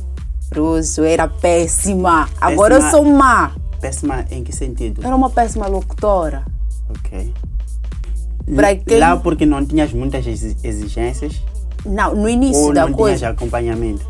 [0.59, 2.29] Eu era péssima.
[2.41, 2.99] Agora Péssima.
[2.99, 3.53] eu sou má.
[3.81, 5.01] Péssima em que sentido?
[5.05, 6.45] Era uma péssima locutora.
[6.91, 7.33] Ok.
[8.87, 11.41] Quem- Lá porque não tinhas muitas exi- exigências
[11.85, 13.17] Não, no início ou da não coisa.
[13.19, 14.07] tinhas acompanhamento?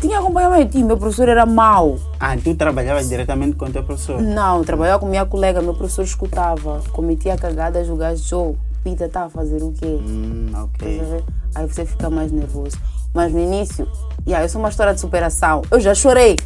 [0.00, 1.96] Tinha acompanhamento, e meu professor era mau.
[2.20, 4.20] Ah, tu trabalhavas diretamente com o teu professor?
[4.20, 6.82] Não, trabalhava com minha colega, meu professor escutava.
[6.92, 9.86] Cometia cagadas, o gajo, "Joe, Pita tá a fazer o quê?
[9.86, 11.22] Hum, ok.
[11.54, 12.76] Aí você fica mais nervoso.
[13.14, 13.88] Mas no início,
[14.26, 15.62] yeah, eu sou uma história de superação.
[15.70, 16.36] Eu já chorei.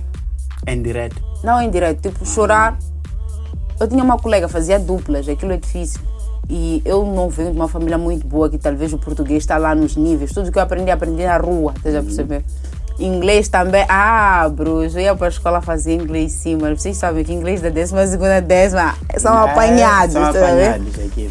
[0.67, 1.17] Em direto.
[1.43, 2.79] Não em direto, tipo, chorar.
[3.81, 6.01] Eu tinha uma colega, fazia duplas, aquilo é difícil.
[6.51, 9.75] E eu não venho de uma família muito boa, que talvez o português está lá
[9.75, 10.33] nos níveis.
[10.33, 12.45] Tudo que eu aprendi, aprendi na rua, estás a perceber?
[12.99, 13.85] Inglês também.
[13.89, 17.61] Ah, Bruce, eu ia para a escola fazer inglês sim, mas vocês sabem que inglês
[17.61, 20.69] da décima segunda décima são É, apanhados, São estás a ver?
[20.71, 21.31] apanhados aqui.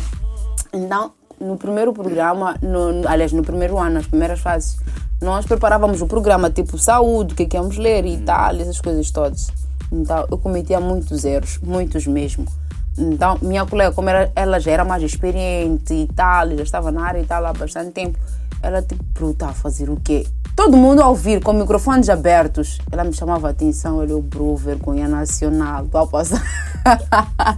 [0.71, 4.77] Então, no primeiro programa, no, no- aliás, no primeiro ano, nas primeiras fases,
[5.21, 8.79] nós preparávamos o programa tipo saúde, o que é que íamos ler e tal, essas
[8.81, 9.47] coisas todas.
[9.91, 12.45] Então, eu cometia muitos erros, muitos mesmo.
[12.97, 17.05] Então, minha colega, como era, ela já era mais experiente e tal, já estava na
[17.05, 18.17] área e tal há bastante tempo,
[18.61, 20.25] ela tipo, "Bro, tá a fazer o quê?
[20.55, 22.79] Todo mundo a ouvir, com microfones abertos.
[22.91, 26.41] Ela me chamava a atenção, olha, o bro, vergonha nacional, tô a passar.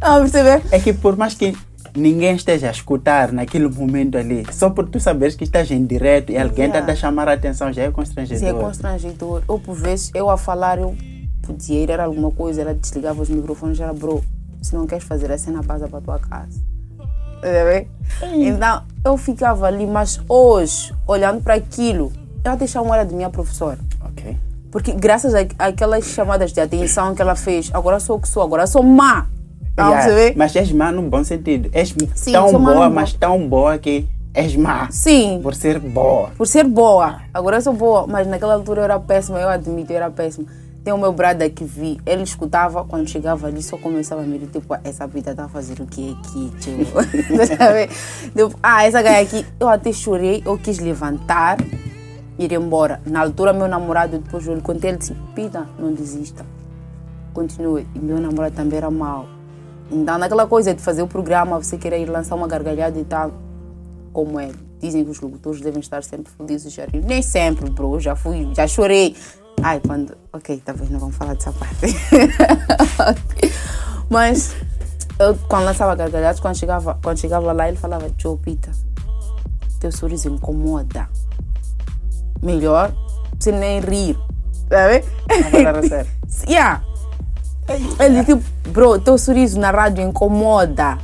[0.00, 0.62] Não, perceber?
[0.70, 1.56] É que por mais que
[1.98, 6.30] ninguém esteja a escutar naquele momento ali, só por tu saberes que estás em direto
[6.32, 6.92] e alguém está Yeah.
[6.92, 8.38] a chamar a atenção já é constrangedor.
[8.38, 9.42] Se é constrangedor.
[9.48, 10.94] Ou por vezes eu a falar, eu
[11.42, 14.22] podia ir, era alguma coisa, ela desligava os microfones, era bro,
[14.62, 16.60] se não queres fazer a cena, passa para tua casa.
[18.36, 22.12] Então eu ficava ali, mas hoje, olhando para aquilo,
[22.44, 23.78] eu até chamo ela de minha professora.
[24.04, 24.36] Ok.
[24.70, 28.42] Porque graças a- àquelas chamadas de atenção que ela fez, agora sou o que sou,
[28.42, 29.26] agora sou má.
[29.82, 30.34] Yeah, perceber?
[30.36, 31.70] Mas és má no bom sentido.
[31.72, 34.88] És Sim, tão boa, mas tão boa que és má.
[34.90, 36.30] Sim, Por ser boa.
[36.36, 37.20] por ser boa.
[37.32, 40.46] Agora eu sou boa, mas naquela altura eu era péssima, eu admito, eu era péssima.
[40.84, 44.38] Tem o meu brother que vi, ele escutava, quando chegava ali, só começava a me
[44.38, 46.52] dizer, tipo, essa vida tá fazendo o que aqui?
[48.32, 51.58] Tipo, ah, essa gaia aqui, eu até chorei, eu quis levantar,
[52.38, 53.00] ir embora.
[53.04, 56.46] Na altura, meu namorado, depois eu lhe contei, ele disse, Pita, não desista.
[57.34, 57.86] Continue.
[57.94, 59.26] E meu namorado também era mau.
[59.90, 63.32] Então, naquela coisa de fazer o programa, você querer ir lançar uma gargalhada e tal,
[64.12, 64.50] como é.
[64.80, 67.04] Dizem que os locutores devem estar sempre felizes e rir.
[67.04, 67.98] Nem sempre, bro.
[67.98, 69.16] Já fui, já chorei.
[69.62, 70.16] Ai, quando.
[70.32, 71.86] Ok, bem, não vamos falar dessa parte.
[74.08, 74.54] Mas
[75.18, 78.70] eu, quando lançava gargalhadas, quando chegava, quando chegava lá, ele falava: Joe Pita,
[79.80, 81.08] teu sorriso incomoda.
[82.40, 82.92] Melhor
[83.38, 84.16] você nem rir.
[84.68, 85.04] Sabe?
[85.72, 86.10] Não sério.
[86.46, 86.82] Yeah.
[88.00, 90.98] Ele tipo, bro, teu sorriso na rádio incomoda.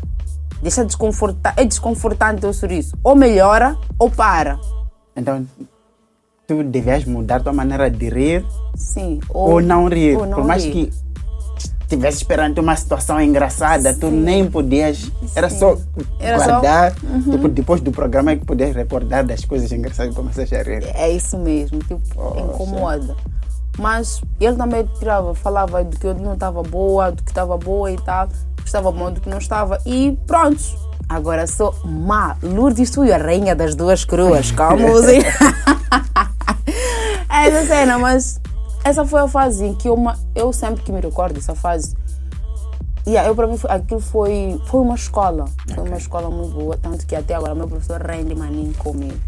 [0.63, 1.53] Deixa desconfortar.
[1.57, 2.97] É desconfortante teu sorriso.
[3.05, 4.59] Ou melhora ou para.
[5.15, 5.47] Então,
[6.47, 9.21] tu devias mudar tua maneira de rir Sim.
[9.29, 10.17] ou, não rir.
[10.17, 10.73] ou não Por mais rir.
[10.73, 10.93] que
[11.83, 15.13] estivesse esperando uma situação engraçada, tu nem podias.
[15.37, 15.77] Era só
[16.19, 16.95] Era só- guardar.
[17.31, 20.83] Tipo, depois do programa é que podias recordar das coisas engraçadas e começar a rir.
[20.95, 22.01] É isso mesmo, tipo,
[22.39, 23.15] incomoda.
[23.79, 27.91] Mas ele também tirava, falava do que eu não estava boa, do que estava boa
[27.91, 29.81] e tal, do que estava bom, do que não estava.
[29.85, 30.63] E pronto.
[31.09, 32.37] Agora sou má.
[32.43, 34.51] Lourdes, tu e a rainha das duas cruas.
[34.53, 35.19] Calma, você.
[37.29, 38.41] essa cena, mas
[38.85, 39.99] essa foi a fase em que eu,
[40.35, 41.95] eu sempre que me recordo dessa fase.
[43.07, 45.45] Yeah, eu para mim foi- aquilo foi, foi uma escola.
[45.75, 49.19] Foi uma escola muito boa, tanto que até agora meu professor rende maninho comigo.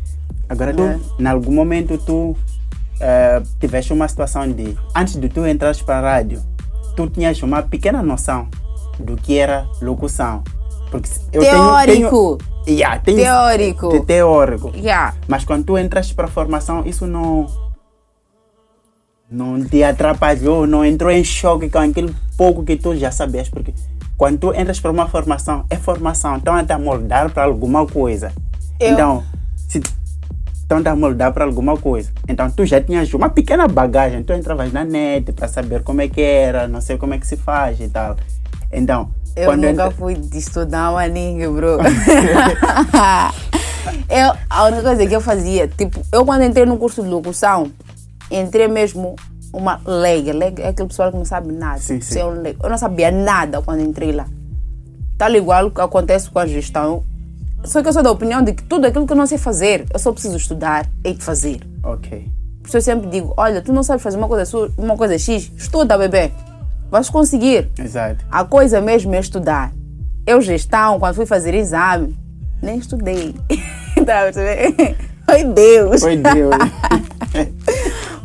[0.49, 0.99] Agora, tu, É.
[1.19, 2.35] em algum momento, tu
[3.01, 4.77] eh, tiveste uma situação de.
[4.95, 6.43] Antes de tu entrares para a rádio,
[6.97, 8.49] tu tinhas uma pequena noção
[8.99, 10.43] do que era locução.
[10.91, 12.37] Porque eu Teórico.
[12.39, 13.89] Tenho, tenho, yeah, tenho, Teórico.
[13.91, 14.73] te- teórico.
[14.77, 15.15] Yeah.
[15.29, 17.47] Mas quando tu entraste para a formação, isso não.
[19.29, 23.49] Não te atrapalhou, não entrou em choque com aquele pouco que tu já sabias.
[23.49, 23.75] Porque
[24.17, 28.33] quando tu entras para uma formação, é formação, estão a te moldar para alguma coisa.
[28.79, 29.25] Eu- Então,
[29.69, 29.83] se
[30.69, 32.11] estão a moldar para alguma coisa.
[32.29, 34.23] Então, tu já tinhas uma pequena bagagem.
[34.25, 37.27] Tu entravas na net para saber como é que era, não sei como é que
[37.27, 38.17] se faz e tal.
[38.73, 41.79] Então, Eu nunca entra- fui de estudar maninho, bro.
[44.11, 47.71] eu, a única coisa que eu fazia, tipo, eu quando entrei no curso de locução,
[48.31, 49.15] entrei mesmo
[49.53, 50.33] uma leiga.
[50.33, 51.79] Leiga é aquele pessoal que não sabe nada.
[51.79, 52.19] Sim, sim.
[52.19, 54.27] Eu não sabia nada quando entrei lá.
[55.17, 57.05] Tal igual o que acontece com a gestão.
[57.67, 59.87] Só que eu sou da opinião de que tudo aquilo que eu não sei fazer,
[59.93, 61.61] eu só preciso estudar e fazer.
[61.83, 62.31] Ok.
[62.63, 65.51] Por isso eu sempre digo, olha, tu não sabes fazer uma coisa, uma coisa X,
[65.57, 66.31] estuda, bebê.
[66.91, 67.69] Vais conseguir.
[67.79, 68.25] Exato.
[68.31, 69.73] A coisa mesmo é estudar.
[70.27, 72.17] Eu, gestão, quando fui fazer exame,
[72.63, 73.35] nem estudei.
[74.07, 74.97] tá a perceber?
[75.25, 76.01] Foi Deus.
[76.01, 76.51] Foi Deus.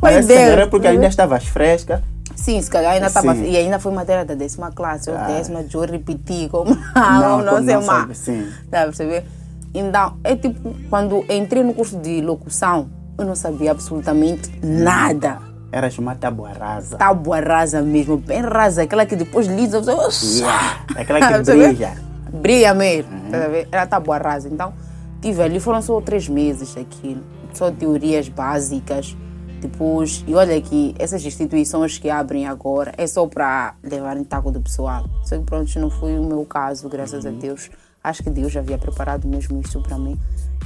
[0.01, 0.69] Mas se calhar é Deus.
[0.69, 2.04] porque ainda estavas fresca.
[2.41, 3.36] Sim, se calhar ainda estava.
[3.36, 3.51] Sim.
[3.51, 5.10] E ainda foi matéria da décima classe.
[5.10, 5.27] Eu Ah.
[5.27, 6.75] décima, eu repeti como.
[6.95, 8.17] Não, não, como sei não mais.
[8.17, 8.47] sim.
[8.69, 9.25] Tá a perceber?
[9.73, 15.38] Então, é tipo, quando entrei no curso de locução, eu não sabia absolutamente nada.
[15.71, 16.97] Eras uma tábua rasa.
[16.97, 20.39] Tábua rasa mesmo, bem rasa, aquela que depois lisa, você.
[20.39, 20.80] Yeah.
[20.97, 21.93] Aquela Tá que brilha.
[22.34, 23.12] Brilha mesmo.
[23.30, 23.67] tá a ver?
[23.71, 24.49] Era tábua rasa.
[24.49, 24.73] Então,
[25.21, 27.21] tive ali, foram só três meses aquilo.
[27.54, 29.15] Só teorias básicas.
[29.62, 34.52] Depois, e olha que essas instituições que abrem agora é só para levar em taco
[34.52, 35.06] do pessoal.
[35.24, 37.69] Só que pronto, não foi o meu caso, graças a Deus.
[38.04, 40.19] Acho que Deus havia preparado mesmo isso para mim.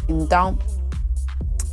[0.07, 0.57] Então,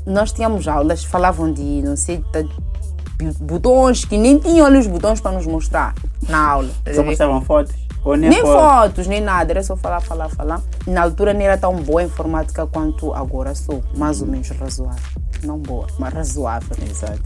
[0.04, 5.20] nós tínhamos aulas, falavam de, não sei, de botões que nem tinham ali os botões
[5.20, 5.94] para nos mostrar
[6.28, 6.70] na aula.
[6.84, 7.81] tá Só mostravam fotos?
[8.04, 9.06] Ou nem, Nem fotos?
[9.06, 10.60] nem nada, era só falar, falar, falar.
[10.86, 15.02] Na altura nem era tão boa a informática quanto agora sou, mais ou menos razoável.
[15.44, 16.76] Não boa, mas razoável.
[16.88, 17.22] Exato.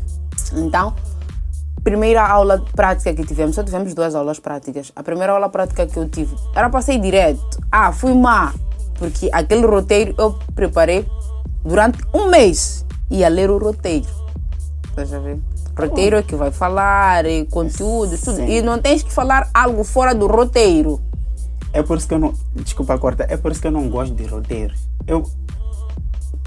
[0.55, 0.95] Então,
[1.83, 4.93] primeira aula prática que tivemos, só tivemos duas aulas práticas.
[4.95, 7.41] A primeira aula prática que eu tive era para sair direto.
[7.73, 8.53] Ah, fui má,
[8.99, 11.07] porque aquele roteiro eu preparei
[11.65, 12.85] durante um mês.
[13.11, 14.07] Ia ler o roteiro.
[14.91, 15.39] Estás a ver?
[15.79, 18.41] Roteiro é que vai falar, é conteúdo, tudo.
[18.41, 21.01] E não tens que falar algo fora do roteiro.
[21.73, 22.33] É por isso que eu não.
[22.55, 24.79] Desculpa corta, é por isso que eu não gosto de roteiros.
[25.07, 25.25] Eu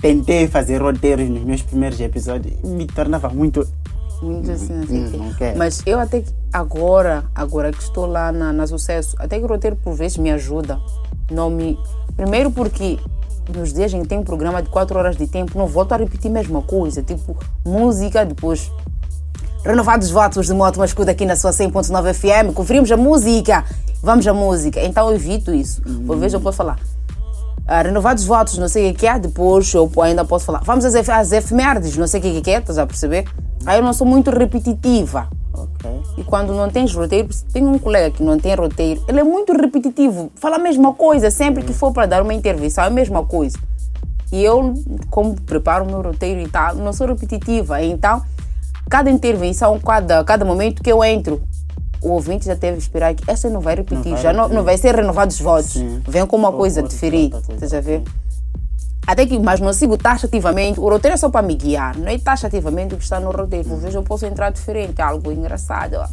[0.02, 3.68] tentei fazer roteiros nos meus primeiros episódios e me tornava muito.
[4.22, 5.58] Muito assim, Hum, não quero.
[5.58, 9.48] Mas eu até que agora, agora que estou lá na, na sucesso, até que o
[9.48, 10.80] roteiro por vezes me ajuda.
[11.32, 11.78] Não me.
[12.18, 12.98] Primeiro porque
[13.56, 15.98] nos dias em que tem um programa de 4 horas de tempo, não volto a
[15.98, 17.02] repetir a mesma coisa.
[17.02, 18.72] Tipo, música, depois
[19.63, 22.54] Renovados os votos de moto escuta aqui na sua 100.9 FM.
[22.54, 23.65] Conferimos a música.
[24.02, 24.82] Vamos à música.
[24.82, 25.82] Então eu evito isso.
[26.08, 26.80] Por vezes eu posso falar.
[27.67, 29.19] ah, renovados os votos, não sei o que é.
[29.19, 30.62] Depois eu ainda posso falar.
[30.63, 32.60] Vamos às, às efemérides, não sei o que é.
[32.60, 33.26] Estás a perceber?
[33.65, 35.28] Aí eu não sou muito repetitiva.
[35.54, 36.02] Ok.
[36.17, 39.52] E quando não tens roteiro, tem um colega que não tem roteiro, ele é muito
[39.52, 43.26] repetitivo, fala a mesma coisa, sempre que for para dar uma intervenção, é a mesma
[43.26, 43.58] coisa.
[44.32, 44.74] E eu,
[45.10, 47.82] como preparo o meu roteiro e tal, não sou repetitiva.
[47.82, 48.22] Então,
[48.89, 51.41] cada intervenção, cada, cada momento que eu entro,
[52.02, 54.39] o ouvinte já teve que esperar que essa não vai repetir, Não vai já não,
[54.43, 54.56] repetir.
[54.58, 55.73] não vai ser renovado os votos.
[55.73, 56.02] Sim.
[56.08, 57.36] Vem com uma Ou coisa diferente.
[57.54, 58.02] Estás a ver?
[59.06, 60.80] Até que, mas não sigo taxativamente.
[60.80, 63.75] O roteiro é só para me guiar, não é taxativamente o que está no roteiro.
[63.78, 65.95] Vezes eu posso entrar diferente, algo engraçado.
[65.95, 66.08] ó.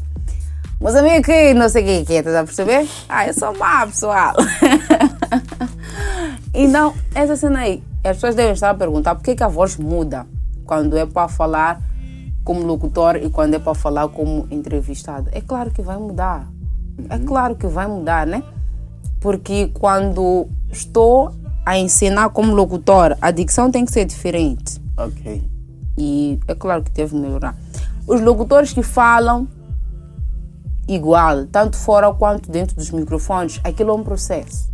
[0.80, 2.86] Meus amigos, que não sei o que é, que é, estás a perceber?
[3.08, 4.34] Ah, eu sou má, pessoal.
[6.52, 9.76] então, essa cena aí, as pessoas devem estar a perguntar por que, que a voz
[9.76, 10.26] muda
[10.64, 11.80] quando é para falar
[12.46, 15.28] como locutor e quando é para falar como entrevistado.
[15.32, 16.46] É claro que vai mudar.
[17.11, 18.40] É claro que vai mudar, né?
[19.20, 21.32] Porque quando estou
[21.66, 24.80] a ensinar como locutor, a dicção tem que ser diferente.
[24.96, 25.42] Ok.
[25.98, 27.56] E é claro que teve que melhorar.
[28.06, 29.48] Os locutores que falam
[30.87, 34.70] igual, tanto fora quanto dentro dos microfones, aquilo é um processo.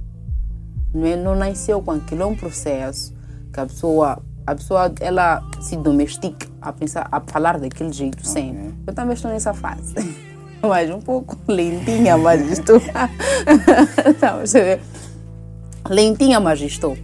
[0.93, 3.15] Não, é, não nasceu com aquilo, é um processo
[3.51, 8.75] que a pessoa, a pessoa ela se domestica a pensar, a falar daquele jeito sempre.
[8.87, 9.95] Eu também estou nessa fase.
[10.63, 12.81] Mas um pouco lentinha, mas estou.
[14.21, 14.81] Tá, você vê?
[15.91, 16.97] lentinha, mas estou.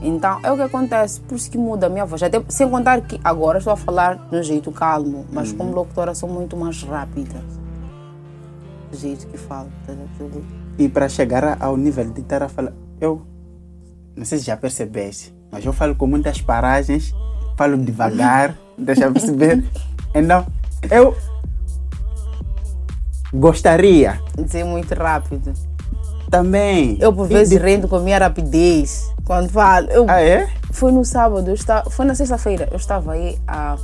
[0.00, 2.22] Então, é o que acontece, por isso que muda a minha voz.
[2.22, 6.14] Até, sem contar que agora estou a falar de um jeito calmo, mas como locutora
[6.14, 7.42] sou muito mais rápida.
[8.90, 9.68] Do jeito que falo.
[9.86, 9.94] tá?
[10.78, 13.22] E para chegar ao nível de estar a falar, eu
[14.14, 17.12] não sei se já percebeste, mas eu falo com muitas paragens,
[17.56, 19.64] falo devagar, deixa eu perceber.
[20.14, 20.46] Então,
[20.90, 21.16] eu
[23.32, 25.52] gostaria Dizer muito rápido.
[26.30, 26.96] também.
[27.00, 29.10] Eu, por vezes, de- rendo com a minha rapidez.
[29.24, 29.86] Quando falo.
[29.90, 30.48] Eu, Ah, é?
[30.72, 33.76] Foi no sábado, eu estava, foi na sexta-feira, eu estava aí a,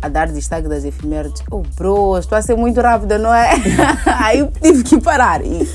[0.00, 1.42] a dar destaque das efemérides.
[1.50, 3.50] Oh, bro, estou a ser muito rápida, não é?
[4.22, 5.44] aí eu tive que parar.
[5.44, 5.68] E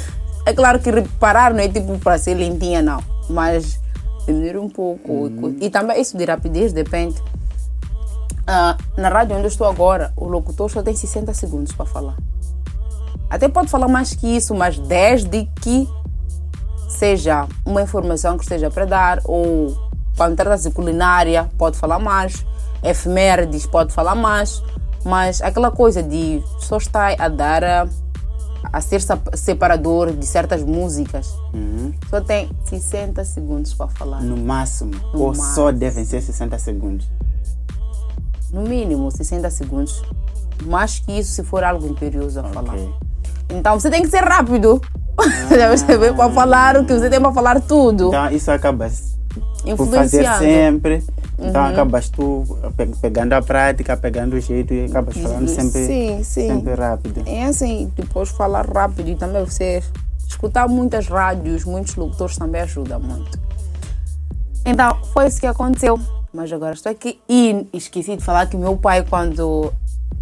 [0.45, 2.99] é claro que parar não é tipo para ser lentinha, não.
[3.29, 3.79] Mas
[4.27, 5.29] diminuir um pouco.
[5.59, 7.15] E também isso de rapidez depende.
[8.47, 12.15] Ah, na rádio onde eu estou agora, o locutor só tem 60 segundos para falar.
[13.29, 15.89] Até pode falar mais que isso, mas desde que
[16.87, 19.75] seja uma informação que esteja para dar, ou
[20.15, 22.45] quando trata-se de culinária, pode falar mais,
[22.83, 24.63] efemérides, pode falar mais,
[25.03, 27.87] mas aquela coisa de só estar a dar a,
[28.71, 29.01] a ser
[29.33, 31.35] separador de certas músicas,
[32.09, 34.21] só tem 60 segundos para falar.
[34.21, 34.91] No máximo.
[35.13, 35.71] No ou só máximo.
[35.73, 37.09] devem ser 60 segundos.
[38.55, 40.01] No mínimo 60 segundos.
[40.65, 42.73] Mais que isso se for algo imperioso a falar.
[42.75, 42.89] Ok.
[43.49, 44.81] Então você tem que ser rápido.
[45.51, 46.15] Já percebeu?
[46.15, 48.07] Para falar o que você tem para falar tudo.
[48.07, 48.89] Então isso acaba
[49.75, 51.03] por fazer sempre.
[51.37, 51.67] Então Uhum.
[51.67, 52.43] acabas tu
[52.77, 56.47] pe- pegando a prática, pegando o jeito e acabas falando sempre, Sim, sim.
[56.47, 57.23] sempre rápido.
[57.25, 59.83] É assim, depois falar rápido e também você
[60.25, 63.37] escutar muitas rádios, muitos locutores também ajuda muito.
[64.65, 65.99] Então, foi isso que aconteceu.
[66.35, 69.71] Mas agora estou aqui e esqueci de falar que meu pai, quando.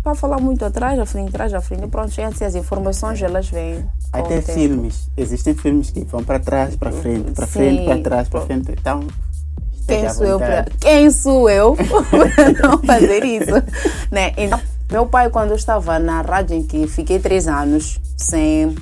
[0.03, 3.83] Para falar muito atrás, à frente, atrás, à frente, pronto, gente, as informações elas vêm.
[4.11, 5.09] Até filmes.
[5.17, 8.71] Existem filmes que vão para trás, para frente, para frente, para trás, para frente.
[8.73, 10.71] Então, Quem esteja à sou eu vontade.
[10.79, 11.75] quem sou eu
[12.11, 13.51] para não fazer isso,
[14.11, 14.33] né?
[14.37, 14.59] Então,
[14.91, 18.75] meu pai quando eu estava na rádio em que fiquei três anos sem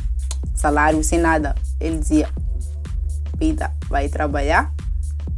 [0.56, 2.28] salário, sem nada, ele dizia:
[3.38, 4.74] "Pita, vai trabalhar,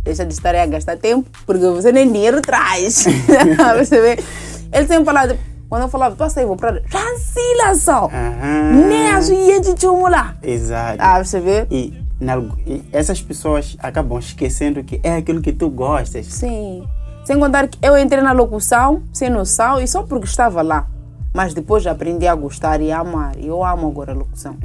[0.04, 3.06] deixa de estar aí a gastar tempo, porque você nem dinheiro traz."
[3.78, 4.24] você vê?
[4.72, 5.38] Ele sempre falava,
[5.70, 8.10] quando eu falava, passa aí, vou para Chancila só,
[8.88, 10.36] nem a sua de chumo lá.
[10.42, 10.98] Exato.
[11.00, 11.68] Ah, você vê?
[11.72, 16.26] E, na- e essas pessoas acabam esquecendo que é aquilo que tu gostas.
[16.28, 16.84] Sim.
[17.26, 20.88] Sem contar que eu entrei na locução sem noção e só porque estava lá.
[21.34, 23.36] Mas depois aprendi a gostar e a amar.
[23.38, 24.56] E eu amo agora a locução.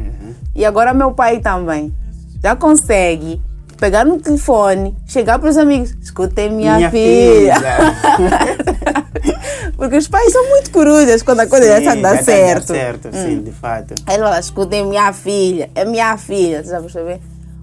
[0.54, 1.94] E agora meu pai também
[2.42, 3.40] já consegue
[3.78, 7.54] pegar no telefone, chegar para os amigos, escutei minha, filha.
[9.76, 12.66] Porque os pais são muito corujas quando a coisa Sim, já já dá tá certo.
[12.66, 13.94] certo, sim, de fato.
[14.06, 17.20] Aí ele fala, escutem minha filha, é minha filha, você já percebeu?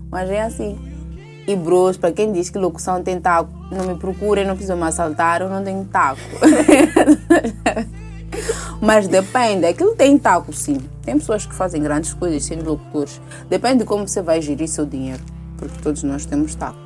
[0.10, 0.78] Mas é assim.
[1.48, 4.84] E bros, para quem diz que locução tem taco, não me procurem, não precisam me
[4.84, 6.20] assaltar, eu não tenho taco.
[8.82, 10.78] Mas depende, aquilo tem taco sim.
[11.04, 13.22] Tem pessoas que fazem grandes coisas sendo locutores.
[13.50, 15.22] Depende de como você vai gerir seu dinheiro,
[15.58, 16.80] porque todos nós temos taco.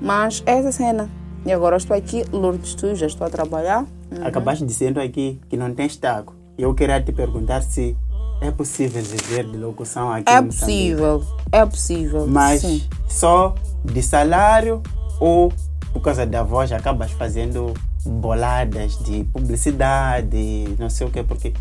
[0.00, 1.08] Mas é essa cena.
[1.46, 3.86] E agora estou aqui, Lourdes, tu já estou a trabalhar.
[4.22, 6.34] Acabaste dizendo aqui que não tens taco.
[6.56, 7.96] Eu queria te perguntar se
[8.40, 12.26] é possível viver de locução aqui É possível, é possível.
[12.26, 12.82] Mas sim.
[13.08, 13.54] só
[13.84, 14.82] de salário
[15.20, 15.52] ou
[15.92, 17.74] por causa da voz acabas fazendo
[18.04, 21.52] boladas de publicidade, não sei o quê, porque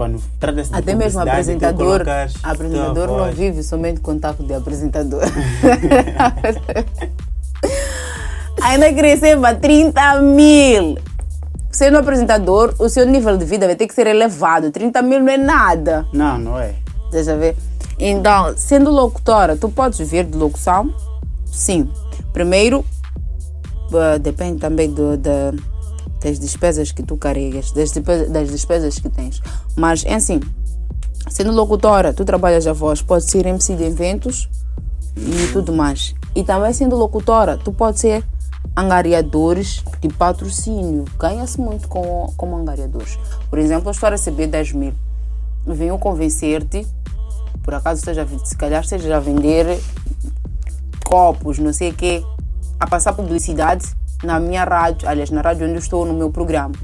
[0.00, 2.06] quando trata-se de Até mesmo apresentador,
[2.42, 3.36] apresentador não voz.
[3.36, 5.20] vive somente com taco de apresentador.
[8.62, 10.96] Ainda que receba 30 mil.
[11.70, 14.70] Sendo apresentador, o seu nível de vida vai ter que ser elevado.
[14.70, 16.06] 30 mil não é nada.
[16.14, 16.76] Não, não é.
[17.12, 17.54] Deixa ver.
[17.98, 20.94] Então, sendo locutora, tu podes viver de locução?
[21.44, 21.90] Sim.
[22.32, 22.86] Primeiro,
[23.92, 25.52] eh, depende também do, da,
[26.20, 29.40] das despesas que tu carregas, das das despesas que tens.
[29.76, 30.40] Mas, é assim,
[31.28, 34.48] sendo locutora, tu trabalhas a voz, pode ser MC de eventos
[35.16, 36.14] e tudo mais.
[36.34, 38.24] E também sendo locutora, tu pode ser
[38.76, 41.04] angariadores de patrocínio.
[41.18, 43.18] Ganha-se muito com, como angariadores.
[43.48, 44.94] Por exemplo, eu estou a receber 10 mil.
[45.66, 46.86] Venho convencer-te,
[47.62, 49.80] por acaso esteja, se calhar esteja a vender
[51.04, 52.24] copos, não sei o quê,
[52.78, 53.84] a passar publicidade
[54.22, 56.74] na minha rádio, aliás, na rádio onde eu estou, no meu programa.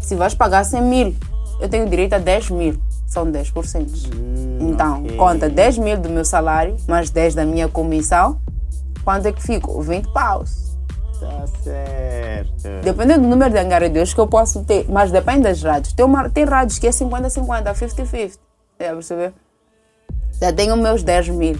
[0.00, 1.16] Se vais pagar 100 mil,
[1.60, 3.88] eu tenho direito a 10 mil, são 10%.
[4.60, 5.16] então, ok.
[5.16, 8.38] conta 10 mil do meu salário, mais 10 da minha comissão,
[9.04, 9.80] quanto é que fico?
[9.80, 10.76] 20 paus.
[11.20, 12.82] Tá certo.
[12.82, 15.92] Dependendo do número de angariadores que eu posso ter, mas depende das rádios.
[15.92, 18.38] Tem, uma, tem rádios que é 50-50, 50-50.
[18.78, 19.32] É, perceber?
[20.40, 21.56] Já tenho meus 10 mil.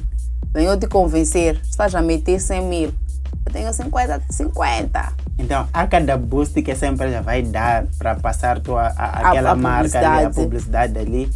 [0.52, 2.94] Venho te convencer, estás a meter 100 mil.
[3.54, 5.12] Tenho 50, 50.
[5.38, 9.54] Então, a cada boost que essa empresa vai dar para passar tua, a, aquela a
[9.54, 10.98] marca ali, a publicidade.
[10.98, 11.30] ali,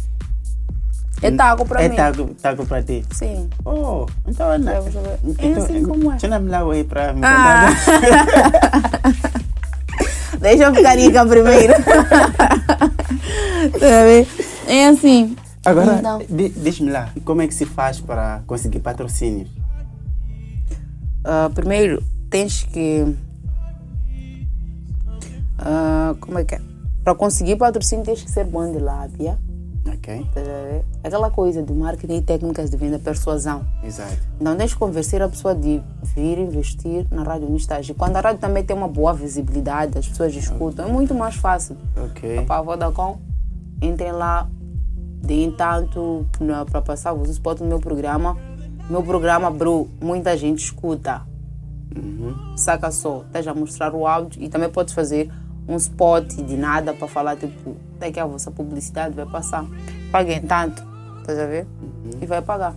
[1.21, 1.95] É taco para é mim.
[1.95, 3.05] taco, taco para ti.
[3.11, 3.49] Sim.
[3.63, 5.17] Oh, então é Vamos ver.
[5.37, 6.17] É assim como é.
[6.17, 7.69] Tira-me lá aí para me Ah.
[10.41, 11.73] Deixa eu ficar rica primeiro.
[13.79, 13.87] Tá
[14.67, 15.37] é assim.
[15.65, 16.21] Agora, Então.
[16.29, 19.47] diz-me lá, como é que se faz para conseguir patrocínio?
[21.31, 23.05] Ah, primeiro, tens que.
[25.59, 26.61] Ah, como é que é?
[27.03, 29.37] Para conseguir patrocínio, tens que ser bom de lábia.
[29.85, 30.41] Ok, tá?
[31.03, 33.63] Aquela coisa de marketing e técnicas de venda, persuasão.
[33.83, 34.17] exato.
[34.41, 35.79] Não que convencer a pessoa de
[36.15, 37.87] vir investir na rádio onde estás.
[37.87, 41.35] E quando a rádio também tem uma boa visibilidade, as pessoas escutam, é muito mais
[41.35, 41.77] fácil.
[41.95, 42.43] Ok.
[42.45, 43.19] Para a Vodacom,
[43.79, 44.49] entrem lá,
[45.21, 46.25] deem tanto
[46.71, 48.35] para passar o spot no meu programa.
[48.89, 51.21] Meu programa, bro, muita gente escuta.
[52.55, 55.31] Saca só, estás a mostrar o áudio e também podes fazer
[55.67, 59.63] um spot de nada para falar, tipo, daqui a vossa publicidade vai passar.
[60.11, 60.83] Paguem tanto,
[61.19, 61.67] estás a ver?
[62.19, 62.75] E vai pagar.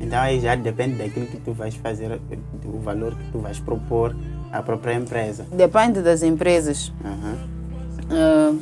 [0.00, 2.18] Então aí já depende daquilo que tu vais fazer,
[2.62, 4.16] do valor que tu vais propor
[4.50, 5.46] à própria empresa.
[5.52, 6.92] Depende das empresas.
[7.04, 7.36] Aham.
[8.10, 8.54] ah,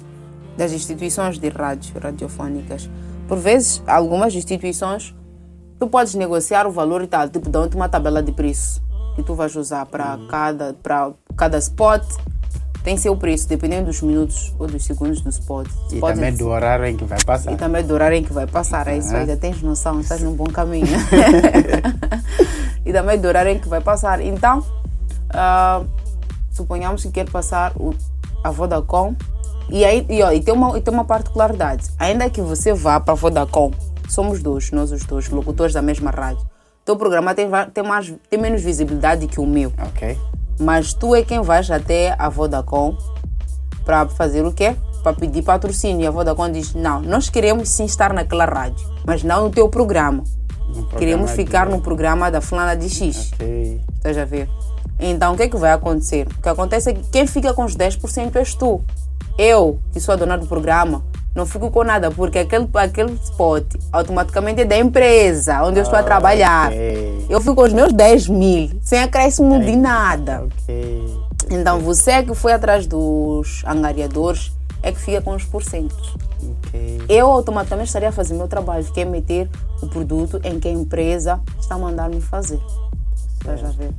[0.57, 2.91] das instituições de rádio, radiofónicas.
[3.29, 5.15] Por vezes, algumas instituições,
[5.79, 8.83] tu podes negociar o valor e tal, tipo, dão-te uma tabela de preço
[9.15, 12.03] que tu vais usar para cada, para cada spot.
[12.85, 15.67] Tem seu preço, dependendo dos minutos ou dos segundos do spot.
[15.91, 17.53] E Pode- também do horário em que vai passar.
[17.53, 18.87] e também do horário em que vai passar.
[18.87, 20.87] É isso aí, já tens noção, estás num bom caminho.
[22.87, 24.21] e também do horário em que vai passar.
[24.21, 24.65] Então,
[25.31, 25.83] ah,
[26.53, 27.93] suponhamos que quer passar o,
[28.45, 29.17] a Vodacom.
[29.69, 31.91] E, aí, e, ó, e, tem uma, e tem uma particularidade.
[31.99, 33.73] Ainda que você vá para a Vodacom,
[34.09, 36.45] somos dois, nós os dois, locutores da mesma rádio.
[36.85, 39.73] Teu programa tem, tem, mais, tem menos visibilidade que o meu.
[39.89, 40.17] Ok.
[40.61, 42.97] Mas tu é quem vais até a Vodacom
[43.85, 44.77] para fazer o quê?
[45.03, 46.05] Para pedir patrocínio.
[46.05, 49.69] E a Vodacom diz: Não, nós queremos sim estar naquela rádio, mas não no teu
[49.69, 50.23] programa.
[50.67, 53.31] Programa Queremos de- ficar no programa da fulana de X.
[53.35, 53.81] Ok.
[53.97, 54.49] Estás a ver?
[54.99, 56.27] Então, o que é que vai acontecer?
[56.39, 58.81] O que acontece é que quem fica com os 10% és tu.
[59.39, 61.05] Eu, que sou a dona do programa,
[61.37, 63.63] não fico com nada, porque aquele, aquele spot
[63.93, 66.69] automaticamente é da empresa onde eu estou a trabalhar.
[66.73, 67.27] ok.
[67.29, 70.45] Eu fico com os meus 10 mil, sem acréscimo de nada.
[70.45, 71.27] Ok.
[71.51, 74.51] Então, você que foi atrás dos angariadores
[74.83, 76.15] é que fica com os porcentos.
[77.07, 79.49] Eu automaticamente estaria a fazer meu trabalho, que é meter
[79.83, 82.61] o produto em que a empresa está a mandar me fazer.
[83.39, 83.91] Estás a ver?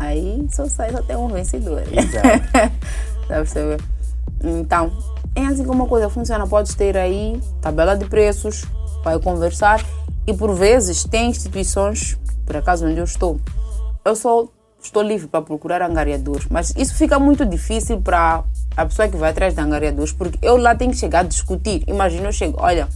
[0.00, 1.82] Aí só sai só tem um vencedor.
[1.82, 2.72] Exato.
[3.28, 3.80] Pra você ver?
[4.42, 4.90] Então,
[5.34, 6.46] é assim como a coisa funciona.
[6.46, 8.64] Podes ter aí tabela de preços,
[9.04, 9.84] vai conversar.
[10.26, 13.40] E por vezes tem instituições, por acaso onde eu estou,
[14.04, 14.46] eu só
[14.82, 16.46] estou livre para procurar angariadores.
[16.50, 18.44] Mas isso fica muito difícil para
[18.76, 21.84] a pessoa que vai atrás de angariadores, porque eu lá tenho que chegar a discutir.
[21.86, 22.88] Imagina, eu chego, olha,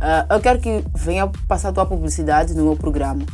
[0.00, 3.24] ah, eu quero que venha passar a tua publicidade no meu programa.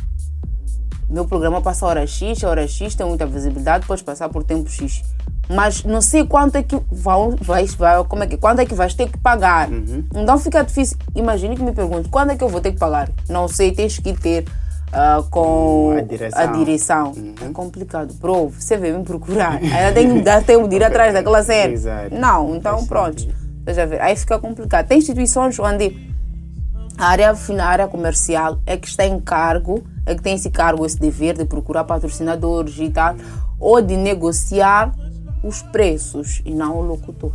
[1.09, 4.43] Meu programa passa a hora X, a hora X tem muita visibilidade, podes passar por
[4.43, 5.03] tempo X.
[5.49, 8.73] Mas não sei quanto é que vão, vai, vai, como é que, quando é que
[8.73, 9.69] vais ter que pagar.
[10.15, 10.97] Então fica difícil.
[11.15, 13.09] Imagine que me pergunte, quando é que eu vou ter que pagar?
[13.29, 14.45] Não sei, tens que ter
[14.93, 16.39] ah, com A direção.
[16.41, 17.13] a direção.
[17.41, 18.13] É complicado.
[18.13, 19.59] Bro, você veio me procurar.
[19.63, 21.73] Eu tenho que dar tempo de ir atrás daquela cena.
[21.73, 22.15] Exato.
[22.15, 23.27] Não, então Faz pronto.
[23.63, 24.01] Deixa ver.
[24.01, 24.87] Aí fica complicado.
[24.87, 26.13] Tem instituições onde
[26.97, 30.85] a área, a área comercial é que está em cargo, é que tem esse cargo,
[30.85, 33.15] esse dever de procurar patrocinadores e tal,
[33.59, 34.93] ou de negociar
[35.43, 37.33] os preços e não o locutor.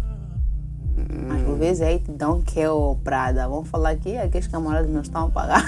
[1.29, 3.47] Mas por vezes aí te dão que é o Prada.
[3.49, 5.65] Vamos falar aqui, aqueles camaradas não estão a pagar.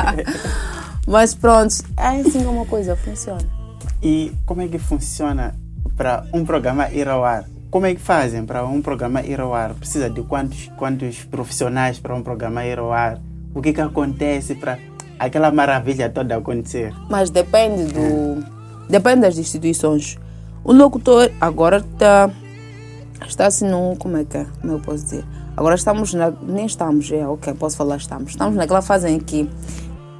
[1.06, 3.42] Mas pronto, é assim como a coisa funciona.
[4.02, 5.54] E como é que funciona
[5.96, 7.44] para um programa ir ao ar?
[7.70, 9.74] Como é que fazem para um programa ir ao ar?
[9.74, 13.18] Precisa de quantos, quantos profissionais para um programa ir ao ar?
[13.54, 14.78] O que, que acontece para
[15.18, 16.92] aquela maravilha toda acontecer?
[17.08, 18.44] Mas depende do.
[18.88, 20.18] Depende das instituições.
[20.64, 22.30] O locutor agora está.
[23.26, 23.96] Está assim num.
[23.96, 24.46] Como é que é?
[24.60, 25.24] Como eu posso dizer?
[25.56, 26.30] Agora estamos na.
[26.30, 28.30] Nem estamos, é ok, posso falar estamos.
[28.30, 29.48] Estamos naquela fase em que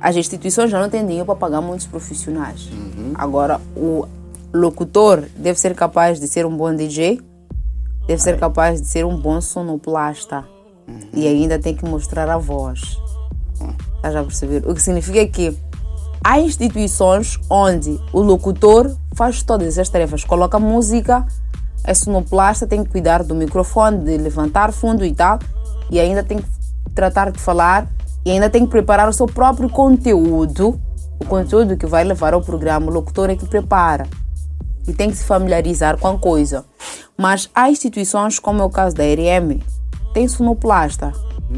[0.01, 2.68] as instituições já não têm dinheiro para pagar muitos profissionais.
[3.14, 4.07] Agora, o
[4.53, 7.20] locutor deve ser capaz de ser um bom DJ,
[8.07, 10.47] deve ser capaz de ser um bom sonoplasta.
[11.14, 12.99] E ainda tem que mostrar a voz.
[13.97, 14.68] Estás a perceber?
[14.68, 15.57] O que significa que
[16.22, 20.24] há instituições onde o locutor faz todas essas tarefas.
[20.24, 21.26] Coloca música,
[21.84, 25.38] é sonoplasta, tem que cuidar do microfone, de levantar fundo e tal.
[25.90, 26.48] E ainda tem que
[26.94, 27.88] tratar de falar
[28.24, 30.80] e ainda tem que preparar o seu próprio conteúdo.
[31.18, 34.06] O conteúdo que vai levar ao programa, o locutor é que prepara.
[34.86, 36.64] E tem que se familiarizar com a coisa.
[37.16, 39.60] Mas há instituições, como é o caso da RM,
[40.14, 41.12] tem sonoplasta.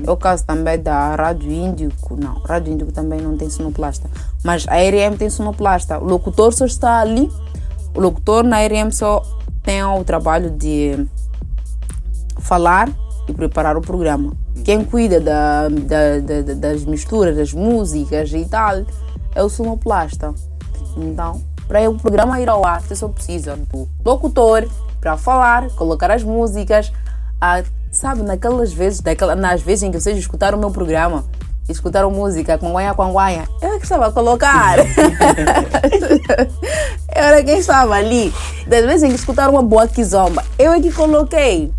[0.07, 2.16] É o caso também da Rádio Índico.
[2.16, 4.09] Não, Rádio Índico também não tem sonoplasta.
[4.43, 5.99] Mas a RM tem sonoplasta.
[5.99, 7.30] O locutor só está ali.
[7.95, 9.22] O locutor na RM só
[9.62, 11.07] tem o trabalho de
[12.40, 12.88] falar
[13.28, 14.32] e preparar o programa.
[14.64, 18.84] Quem cuida da, da- da- da- das misturas, das músicas e tal,
[19.34, 20.34] é o sonoplasta.
[20.97, 24.68] Então, para o programa ir ao ar, você só precisa do locutor
[25.01, 26.93] para falar, colocar as músicas.
[27.40, 27.62] Ah,
[27.93, 31.24] sabe, naquelas vezes, daquela, nas vezes em que vocês escutaram o meu programa,
[31.68, 34.78] escutaram música com guanha com guanha, eu é que estava a colocar.
[34.80, 34.86] eu
[37.14, 38.32] era quem estava ali.
[38.66, 41.70] Das vezes em que escutaram uma boa kizomba, eu é que coloquei.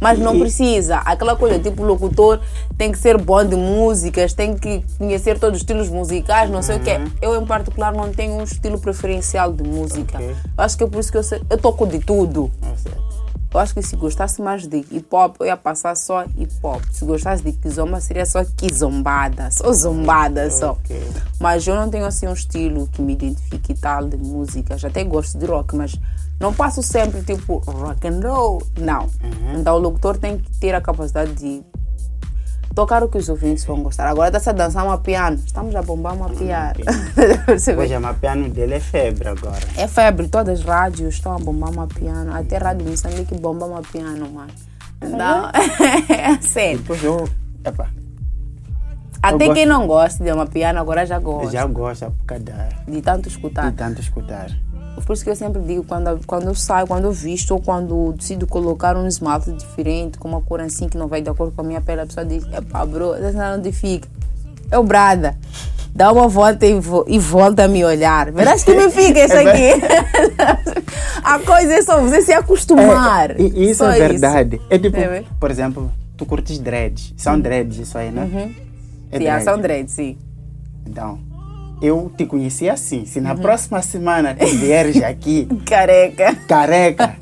[0.00, 0.98] Mas não precisa.
[0.98, 2.38] Aquela coisa, tipo, o locutor
[2.76, 6.76] tem que ser bom de músicas, tem que conhecer todos os estilos musicais, não sei
[6.76, 7.00] o quê.
[7.20, 10.18] Eu, em particular, não tenho um estilo preferencial de música.
[10.18, 10.36] Ok.
[10.56, 12.48] Eu acho que é por isso que eu, sei, eu toco de tudo.
[12.62, 13.07] Não sei.
[13.52, 16.82] Eu acho que se gostasse mais de hip hop, eu ia passar só hip hop.
[16.92, 20.76] Se gostasse de kizomba, seria só kizombada, só zombada só.
[21.40, 24.76] Mas eu não tenho assim um estilo que me identifique tal de música.
[24.76, 25.96] Já até gosto de rock, mas
[26.38, 28.62] não passo sempre tipo rock and roll.
[28.78, 29.08] Não.
[29.58, 31.62] Então o locutor tem que ter a capacidade de
[32.78, 34.06] tocar o que os ouvintes vão gostar.
[34.06, 35.36] Agora está-se a dançar uma piano.
[35.44, 36.74] Estamos a bombar uma piano.
[37.44, 37.80] Percebe?
[37.82, 39.58] Hoje a piano dele é febre agora.
[39.76, 42.32] É febre, todas as rádios estão a bombar uma piano.
[42.32, 44.52] Até a Rádio Moçambique bomba uma piano, mano.
[45.02, 45.50] Então,
[46.08, 46.78] é sério.
[46.78, 47.28] Depois eu.
[47.64, 47.88] Epa,
[49.20, 49.54] Até gosto.
[49.54, 51.46] quem não gosta de uma piano agora já gosta.
[51.46, 53.70] eu já gosto por causa da- De tanto escutar.
[53.72, 54.50] de tanto escutar.
[55.00, 58.12] Por isso que eu sempre digo, quando, quando eu saio, quando eu visto ou quando
[58.12, 61.60] decido colocar um esmalte diferente, com uma cor assim que não vai de acordo com
[61.60, 64.08] a minha pele, a pessoa diz, epá, bro, essa não onde fica.
[64.70, 65.36] É o Brada.
[65.94, 68.30] Dá uma volta e, vo- e volta a me olhar.
[68.30, 69.72] Verás que me fica isso aqui.
[71.24, 73.32] a coisa é só você se acostumar.
[73.32, 74.60] É, isso Só é verdade.
[74.70, 77.14] É tipo, É, por exemplo, tu curtes dreads.
[77.16, 78.22] São dreads isso aí, né?
[78.32, 78.54] Uhum.
[79.10, 79.44] É Sim, dread.
[79.44, 80.18] são dread, sim.
[80.86, 81.18] Então,
[81.82, 83.04] eu te conheci assim.
[83.04, 83.24] Se Uhum.
[83.24, 86.34] na próxima semana tu vieres aqui, Careca.
[86.48, 87.14] careca,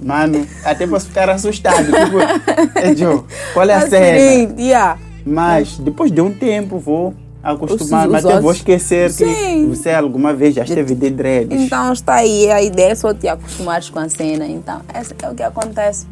[0.00, 1.84] mano, até posso ficar assustado.
[1.92, 3.22] Tipo, "Ei, Joe,
[3.52, 4.54] qual é a Assim, cena?
[4.60, 4.98] yeah.
[5.24, 9.24] Mas depois de um tempo vou acostumar, Os- mas até vou esquecer Sim.
[9.26, 11.60] que você alguma vez já esteve de dreads.
[11.60, 14.46] Então está aí, a ideia é só te acostumares com a cena.
[14.46, 16.06] Então, essa é o que acontece.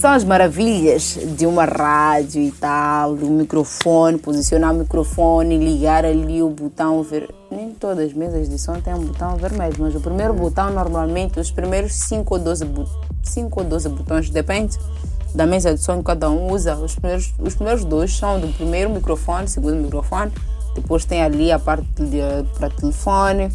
[0.00, 6.42] São as maravilhas de uma rádio e tal, do microfone, posicionar o microfone, ligar ali
[6.42, 7.28] o botão ver...
[7.50, 11.38] Nem todas as mesas de som têm um botão vermelho, mas o primeiro botão normalmente,
[11.38, 12.88] os primeiros 5 ou 12, bu...
[13.22, 14.78] 5 ou 12 botões, depende
[15.34, 16.76] da mesa de som que cada um usa.
[16.76, 20.32] Os primeiros, os primeiros dois são do primeiro microfone, segundo microfone,
[20.74, 21.86] depois tem ali a parte
[22.58, 23.52] para telefone,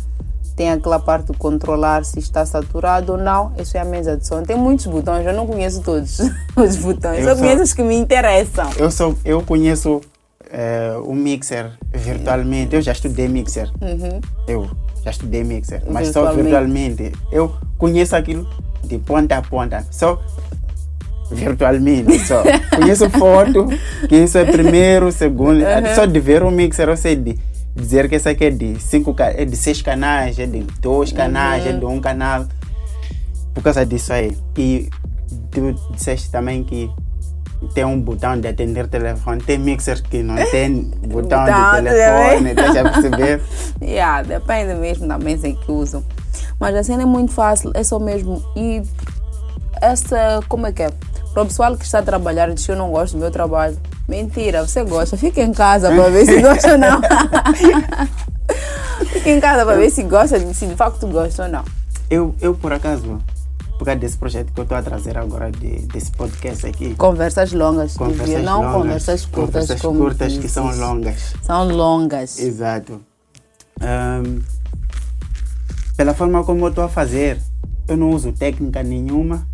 [0.56, 3.52] tem aquela parte de controlar se está saturado ou não.
[3.60, 4.42] Isso é a mesa de som.
[4.44, 6.20] Tem muitos botões, eu não conheço todos
[6.56, 8.70] os botões, Eu só- conheço os que me interessam.
[8.78, 10.00] Eu, sou, eu conheço
[10.52, 12.76] eh, o mixer virtualmente.
[12.76, 13.70] Eu já estudei mixer.
[14.48, 14.70] Eu
[15.04, 17.04] já estudei mixer, mas só Virtualmente.
[17.04, 17.12] virtualmente.
[17.32, 18.48] Eu conheço aquilo
[18.84, 19.86] de ponta a ponta.
[19.92, 20.22] Só
[21.32, 22.44] virtualmente, só.
[22.78, 23.68] conheço foto,
[24.08, 25.60] que isso é primeiro, segundo.
[25.60, 25.96] Uhum.
[25.96, 27.38] Só de ver o mixer, eu sei de
[27.76, 31.66] dizer que esse aqui é de, cinco, é de seis canais, é de dois canais,
[31.66, 32.46] é de um canal.
[33.54, 34.38] Por causa disso aí.
[34.58, 34.90] E
[35.52, 36.90] tu disseste também que
[37.74, 39.42] tem um botão de atender telefone.
[39.42, 42.56] Tem mixers que não tem botão Botão, de telefone, também.
[42.56, 43.42] deixa eu perceber.
[43.82, 46.04] Yeah, depende mesmo da mesa que usam.
[46.60, 48.44] Mas a cena é muito fácil, é só mesmo.
[48.56, 48.82] E
[49.82, 50.90] essa, como é que é?
[51.36, 53.78] Para o pessoal que está a trabalhar, diz que eu não gosto do meu trabalho.
[54.08, 55.18] Mentira, você gosta.
[55.18, 57.02] Fica em casa para ver se gosta ou não.
[59.12, 61.66] Fica em casa para ver se gosta, se de facto gosta ou não.
[62.10, 63.22] Eu, eu por acaso,
[63.78, 67.52] por causa desse projeto que eu estou a trazer agora, de, desse podcast aqui, Conversas
[67.52, 69.82] longas, conversas não longas, conversas curtas.
[69.82, 70.80] conversas curtas que são dizes.
[70.80, 71.34] longas.
[71.42, 72.40] São longas.
[72.40, 73.02] Exato.
[73.82, 74.40] Ahm,
[75.98, 77.42] pela forma como eu estou a fazer,
[77.90, 79.46] eu não uso técnica nenhuma,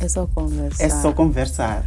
[0.00, 0.84] É só conversar.
[0.84, 1.84] é só conversar.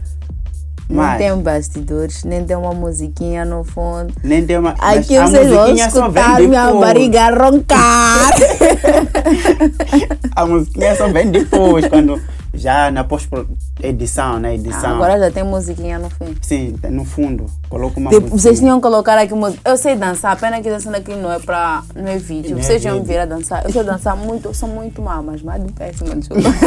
[0.90, 4.14] Não Mas, tem bastidores, nem tem uma musiquinha no fundo.
[4.24, 4.74] nem tem uma.
[4.80, 6.82] mas Aqui a vocês vão escutar minha depois.
[6.86, 8.32] barriga roncar.
[10.36, 12.22] A musiquinha só vem depois, quando
[12.58, 14.96] já na pós-edição, na edição.
[14.96, 16.36] Agora já tem musiquinha no fim.
[16.42, 18.42] Sim, no fundo, coloco uma Tipo, musiquinha.
[18.42, 19.62] vocês tinham que colocar aqui música.
[19.70, 21.84] Eu sei dançar, pena que dançando aqui não é pra.
[21.96, 22.52] não é vídeo.
[22.52, 23.08] Não é vocês iam vídeo.
[23.08, 23.64] vir a dançar.
[23.66, 26.50] Eu sei dançar muito, eu sou muito má, mas mais de péssima, desculpa.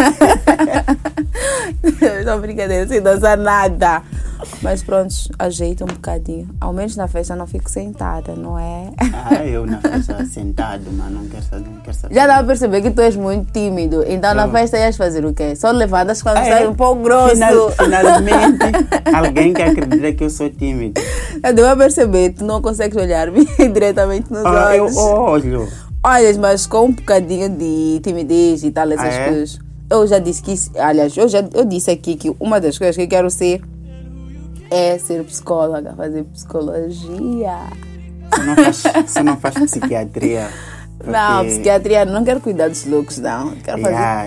[2.25, 4.03] Não, brincadeira, eu sei dançar nada.
[4.63, 6.49] Mas pronto, ajeita um bocadinho.
[6.61, 8.91] Ao menos na festa eu não fico sentada, não é?
[9.13, 11.69] Ah, eu na festa sentado, mas não quero saber.
[11.69, 12.15] Não quero saber.
[12.15, 14.03] Já dá pra perceber que tu és muito tímido.
[14.07, 14.53] Então na Não.
[14.53, 15.55] festa ias fazer o quê?
[15.57, 16.69] Só levantas quando é?
[16.69, 17.31] um pouco grosso.
[17.35, 18.59] Final- finalmente,
[19.15, 21.01] alguém que acredita que eu sou tímido.
[21.43, 24.97] Eu devo perceber, tu não consegues olhar-me diretamente nos Ah, eu olhos.
[24.97, 25.69] olho.
[26.05, 29.29] Olha, mas com um bocadinho de timidez e tal, essas Ah, é?
[29.29, 29.59] coisas.
[29.91, 33.03] Eu já disse que, aliás, eu já eu disse aqui que uma das coisas que
[33.03, 33.61] eu quero ser
[34.71, 37.57] é ser psicóloga, fazer psicologia.
[38.31, 40.49] Você não faz, você não faz psiquiatria.
[41.05, 43.51] Não, porque- psiquiatria, não quero cuidar dos loucos, não.
[43.57, 43.95] Quero fazer.
[43.97, 44.25] Ah,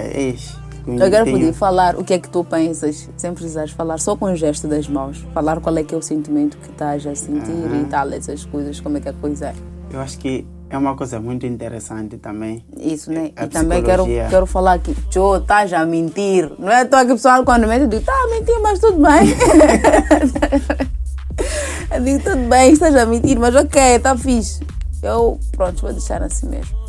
[0.85, 4.15] Eu quero tenho- poder falar o que é que tu pensas, sem precisares falar, só
[4.15, 5.25] com o gesto das mãos.
[5.33, 8.79] Falar qual é que é o sentimento que estás a sentir e tal, essas coisas,
[8.79, 9.53] como é que a coisa é.
[9.91, 12.65] Eu acho que é uma coisa muito interessante também.
[12.77, 13.31] Isso, né?
[13.35, 16.51] A e também quero, quero falar que, Joe, estás a mentir.
[16.57, 19.29] Não é que o pessoal quando mente, eu digo, tá a mentir, mas tudo bem.
[21.93, 24.59] eu digo, tudo bem, estás a mentir, mas ok, está fixe.
[25.01, 26.82] Eu, pronto, vou deixar assim mesmo.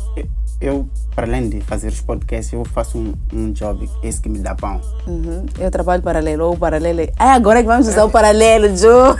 [0.65, 4.39] Eu, para além de fazer os podcasts, eu faço um, um job, esse que me
[4.39, 4.81] dá pão.
[5.05, 5.45] Uhum.
[5.59, 7.01] Eu trabalho paralelo, ou paralelo.
[7.01, 9.11] é- Ah, agora é que vamos usar o paralelo, Joe.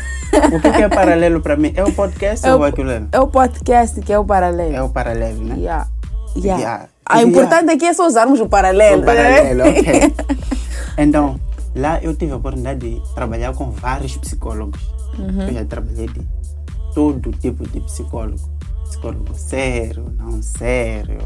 [0.53, 1.71] O que, que é paralelo para mim?
[1.75, 2.89] É o podcast É ou o, aquilo?
[2.89, 3.03] é?
[3.11, 4.75] é o podcast que é o paralelo.
[4.75, 5.55] É o paralelo, né?
[5.57, 5.87] Yeah.
[6.35, 6.59] Yeah.
[6.61, 6.89] Yeah.
[7.05, 9.03] A importante aqui é só usarmos o paralelo.
[9.03, 9.69] O paralelo, né?
[9.69, 10.13] ok.
[10.97, 11.39] Então,
[11.75, 14.79] lá eu tive a oportunidade de trabalhar com vários psicólogos.
[15.19, 15.41] Uhum.
[15.47, 16.21] Eu já trabalhei de
[16.93, 18.39] todo tipo de psicólogo.
[18.85, 21.17] Psicólogo sério, não sério.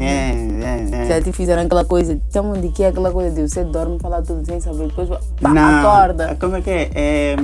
[0.00, 0.32] É,
[0.64, 1.06] é, é.
[1.06, 4.00] Já te fizeram aquela coisa, chamam de que é aquela coisa de você dorme e
[4.00, 5.08] falar tudo sem saber, depois
[5.40, 6.36] pá, Não, acorda.
[6.40, 6.90] Como é que é?
[6.94, 7.36] é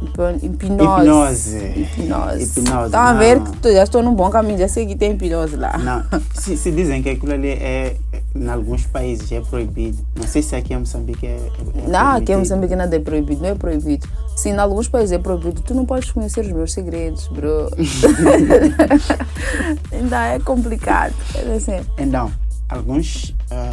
[0.00, 0.46] Hipnose.
[0.46, 1.58] hipnose.
[1.58, 2.60] Hipnose.
[2.60, 5.12] Hipnose, Estão a ver que tu já estou num bom caminho, já sei que tem
[5.12, 5.76] hipnose lá.
[5.78, 9.98] Não, se, se dizem que aquilo ali é, é- em alguns países é proibido.
[10.14, 11.36] Não sei se aqui em Moçambique é,
[11.84, 12.36] é Não, aqui em.
[12.36, 14.06] Moçambique nada é proibido, não é proibido.
[14.36, 17.68] Se em alguns países é proibido, tu não podes conhecer os meus segredos, bro.
[19.92, 21.14] Ainda é complicado.
[21.34, 21.80] É assim.
[21.98, 22.30] Então,
[22.68, 23.72] alguns ah,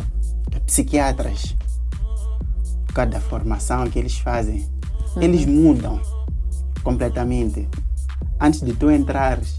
[0.65, 1.55] psiquiatras,
[2.87, 4.65] por causa da formação que eles fazem,
[5.15, 5.21] Uhum.
[5.21, 6.01] eles mudam
[6.85, 7.67] completamente.
[8.39, 9.55] Antes de tu entrares,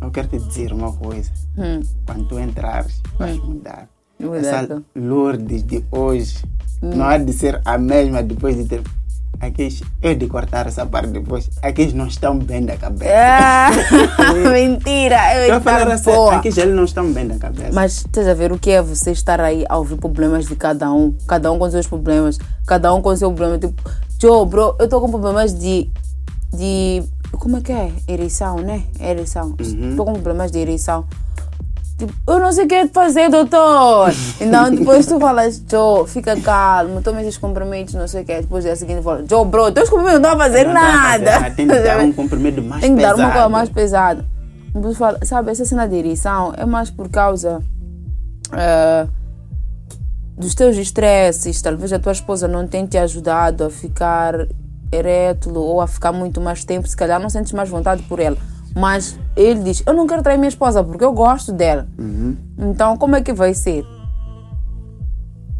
[0.00, 1.30] eu quero te dizer uma coisa.
[1.58, 1.80] Hum.
[2.06, 3.88] Quando tu entrares, vais mudar.
[4.20, 4.82] Mudar, Essa.
[4.94, 6.44] Lourdes de hoje
[6.82, 6.90] Hum.
[6.94, 8.82] não há de ser a mesma depois de ter.
[9.38, 13.12] Aqueles, eu de cortar essa parte depois, aqueles não estão bem da cabeça.
[13.14, 13.70] Ah,
[14.52, 15.34] mentira!
[15.34, 17.70] Eu Eu falar assim, aqueles eles não estão bem da cabeça.
[17.74, 20.90] Mas estás a ver o que é você estar aí a ouvir problemas de cada
[20.90, 23.58] um, cada um com seus problemas, cada um com seu problema.
[23.58, 23.82] Tipo,
[24.20, 25.90] Joe, bro, eu estou com problemas de.
[26.52, 27.02] De.
[27.32, 27.92] como é que é?
[28.08, 28.82] Ereção, né?
[29.00, 29.54] Ereção.
[29.58, 31.04] Estou com problemas de ereção.
[31.98, 34.12] Tipo, eu não sei o que é fazer, doutor.
[34.38, 38.42] Então depois tu falas, Joe, fica calmo, toma esses comprimidos, não sei o que.
[38.42, 41.50] Depois dia seguinte fala, Joe, bro, teus comprimidos não estão a fazer Não fazer nada.
[41.52, 43.22] Tem que dar um comprimido mais Tem que dar pesado.
[43.22, 44.26] uma coisa mais pesada.
[44.74, 47.62] Depois fala, sabe, essa cena de ereção é mais por causa
[48.52, 49.06] ah,
[50.36, 51.62] dos teus estresses.
[51.62, 54.34] Talvez a tua esposa não tenha te ajudado a ficar
[54.92, 56.86] erétulo ou a ficar muito mais tempo.
[56.88, 58.36] Se calhar não sentes mais vontade por ela.
[58.74, 61.86] Mas ele diz: Eu não quero trair minha esposa porque eu gosto dela.
[61.98, 62.36] Uhum.
[62.58, 63.84] Então, como é que vai ser?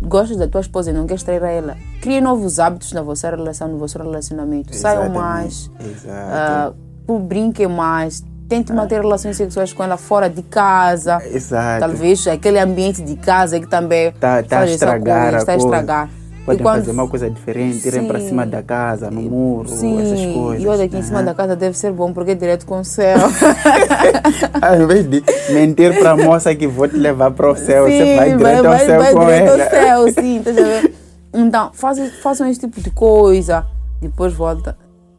[0.03, 1.77] Gostas da tua esposa e não queres trair ela?
[2.03, 4.77] Crie novos hábitos na vossa relação, no vosso relacionamento.
[4.77, 5.19] Saiam Exatamente.
[5.19, 6.77] mais, Exato.
[7.09, 8.23] ah, brinquem mais.
[8.49, 11.19] Tente manter relações sexuais com ela fora de casa.
[11.27, 11.81] Exato.
[11.81, 15.53] Talvez aquele ambiente de casa que também Tá, tá a faz estragar coisa, a está
[15.53, 16.11] a estragar.
[16.47, 18.29] Podem quando- fazer uma coisa diferente, irem para Sim.
[18.29, 20.63] cima da casa, no muro, Sim, essas coisas.
[20.65, 22.85] e olha aqui em cima da casa deve ser bom porque é direto com o
[22.85, 23.19] céu.
[24.63, 25.23] Ao invés de
[25.53, 28.67] mentir para a moça que vou te levar para o céu, você vai Sim, direto
[28.67, 29.65] ao céu vai com direto ela.
[29.65, 29.71] ao
[30.09, 30.89] céu, sim, tá?
[31.35, 33.67] Então, façam, façam esse tipo de coisa,
[34.01, 34.77] depois volta.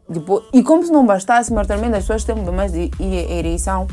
[0.08, 3.86] Depois, e como se não bastasse, mas também as pessoas têm problemas de e- ereção.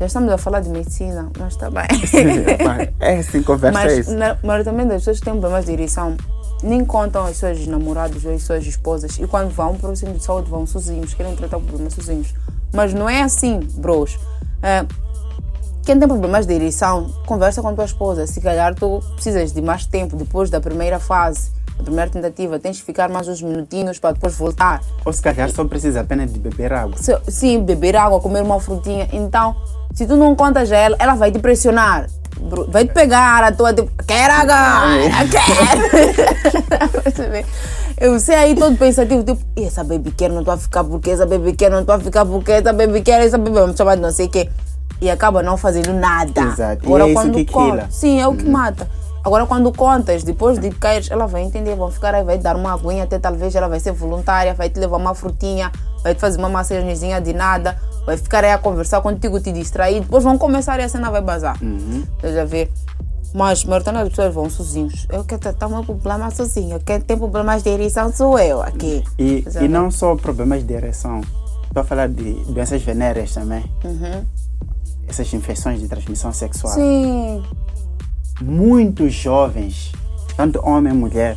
[0.00, 1.84] Já estamos a falar de medicina, mas está bem.
[2.98, 4.14] É assim, conversa mas, isso.
[4.14, 6.16] na, mas também das pessoas têm problemas de ereção
[6.62, 10.18] nem contam as suas namoradas ou as suas esposas e quando vão para o centro
[10.18, 12.34] de saúde vão sozinhos, querem tratar o problema sozinhos.
[12.72, 14.18] Mas não é assim, bros.
[14.62, 14.84] É,
[15.84, 18.26] quem tem problemas de ereção, conversa com tua esposa.
[18.26, 22.78] Se calhar tu precisas de mais tempo depois da primeira fase, da primeira tentativa, tens
[22.78, 24.82] que ficar mais uns minutinhos para depois voltar.
[25.04, 26.96] Ou se calhar só precisa apenas de beber água.
[26.98, 29.08] Se- Sim, beber água, comer uma frutinha.
[29.12, 29.56] Então,
[29.94, 32.06] se tu não contas a ela, ela vai te pressionar.
[32.68, 34.88] Vai te pegar a tua, tipo, quer água,
[35.30, 37.02] quer.
[37.02, 37.46] Percebe?
[37.98, 41.10] Eu sei aí todo pensativo, tipo, "E essa baby quer, não estou a ficar porque,
[41.10, 43.76] essa baby quer, não estou a ficar porque, essa baby quer, essa baby vai me
[43.76, 44.48] chamar de não sei o quê.
[45.00, 46.40] E acaba não fazendo nada.
[46.40, 46.88] Exato.
[46.88, 47.88] E é isso quando que conta-.
[47.90, 48.88] Sim, é o que mata.
[49.22, 52.56] Agora, quando contas, depois de cair, ela vai entender, vão ficar aí, vai te dar
[52.56, 55.70] uma aguinha, até talvez ela vai ser voluntária, vai te levar uma frutinha,
[56.02, 57.76] vai te fazer uma massagenzinha de nada,
[58.10, 61.20] vai ficar aí a conversar contigo, te distrair, depois vão começar e a cena vai
[61.20, 61.56] bazar.
[61.62, 62.02] Uhum.
[62.16, 62.68] Estás a ver?
[63.32, 65.06] Mas a maioria das pessoas vão sozinhos.
[65.08, 66.80] Eu quero tratar o meu problema sozinho.
[66.80, 69.04] Quem tem problemas de ereção sou eu aqui.
[69.16, 71.20] E, e não só problemas de ereção.
[71.68, 73.64] Estou a falar de doenças venéreas também.
[73.84, 74.24] Uhum.
[75.06, 76.74] Essas infecções de transmissão sexual.
[76.74, 77.44] Sim.
[78.40, 79.92] Muitos jovens,
[80.36, 81.36] tanto homem e mulher,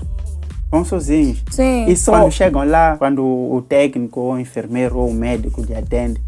[0.71, 1.43] vão sozinhos.
[1.51, 1.86] Sim.
[1.86, 5.76] E só quando chegam lá, quando o técnico, ou o enfermeiro, ou o médico lhe
[5.76, 6.19] atende,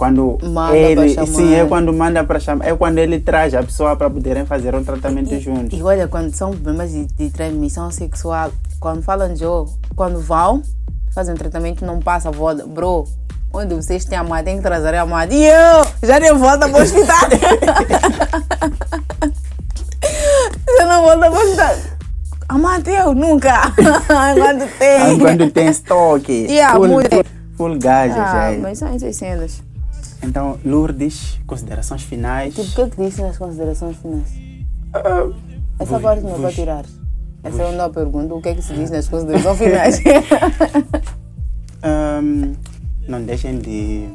[0.00, 3.94] quando Manda ele, sim, é quando manda para chamar, é quando ele traz a pessoa
[3.94, 5.78] para poderem fazer um tratamento juntos.
[5.78, 10.62] E olha, quando são problemas de, de transmissão sexual, quando falam de oh, quando vão,
[11.14, 12.66] fazem um tratamento, não passa volta.
[12.66, 13.06] Bro,
[13.52, 15.34] onde vocês têm amado, tem que trazer a amada.
[15.34, 17.16] E eu já nem volta para o hospital.
[20.66, 21.74] Você não volta para o hospital.
[22.48, 23.70] Amado, eu nunca.
[23.76, 25.18] quando Ah, tem.
[25.18, 27.24] quando tem estoque, Yeah, full, full,
[27.54, 28.58] full gás, Ah, já.
[28.60, 29.62] mas são essas cenas.
[30.22, 32.54] Então, Lourdes, considerações finais.
[32.54, 34.28] Tipo, o que é que disse nas considerações finais?
[34.92, 35.28] Ah,
[35.78, 36.84] Essa vos- parte não vai vos- tirar.
[37.42, 38.34] Essa é uma pergunta.
[38.34, 39.98] O que é que se diz nas considerações finais?
[41.82, 42.52] Ahm,
[43.08, 44.06] não deixem de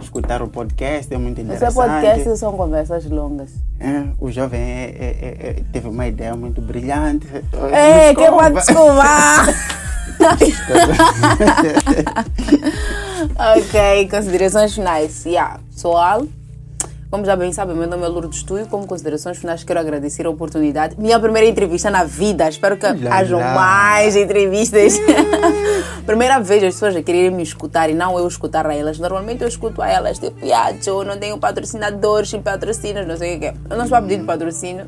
[0.00, 1.74] escutar o podcast, é muito Esse interessante.
[1.74, 3.50] podcast são conversas longas.
[3.78, 7.26] É, o jovem é- é- é- é- teve uma ideia muito brilhante.
[7.28, 8.50] Ei, que Desculpa.
[8.50, 9.46] pode desculpar!
[13.22, 15.24] Ok, considerações finais.
[15.24, 16.26] Yeah, pessoal,
[17.10, 18.66] como já bem sabem, meu nome é Lourdes Estúdio.
[18.68, 20.94] Como considerações finais, quero agradecer a oportunidade.
[20.98, 22.48] Minha primeira entrevista na vida.
[22.48, 23.54] Espero que Lá, hajam lá.
[23.54, 24.94] mais entrevistas.
[26.06, 28.98] primeira vez as pessoas a quererem me escutar e não eu escutar a elas.
[28.98, 33.46] Normalmente eu escuto a elas, tipo, Yacho, não tenho patrocinadores, patrocínios, não sei o que
[33.46, 33.54] é.
[33.68, 34.86] Eu não estou a pedir patrocínio,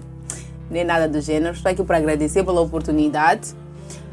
[0.71, 1.55] nem nada do gênero.
[1.55, 3.53] Estou aqui para agradecer pela oportunidade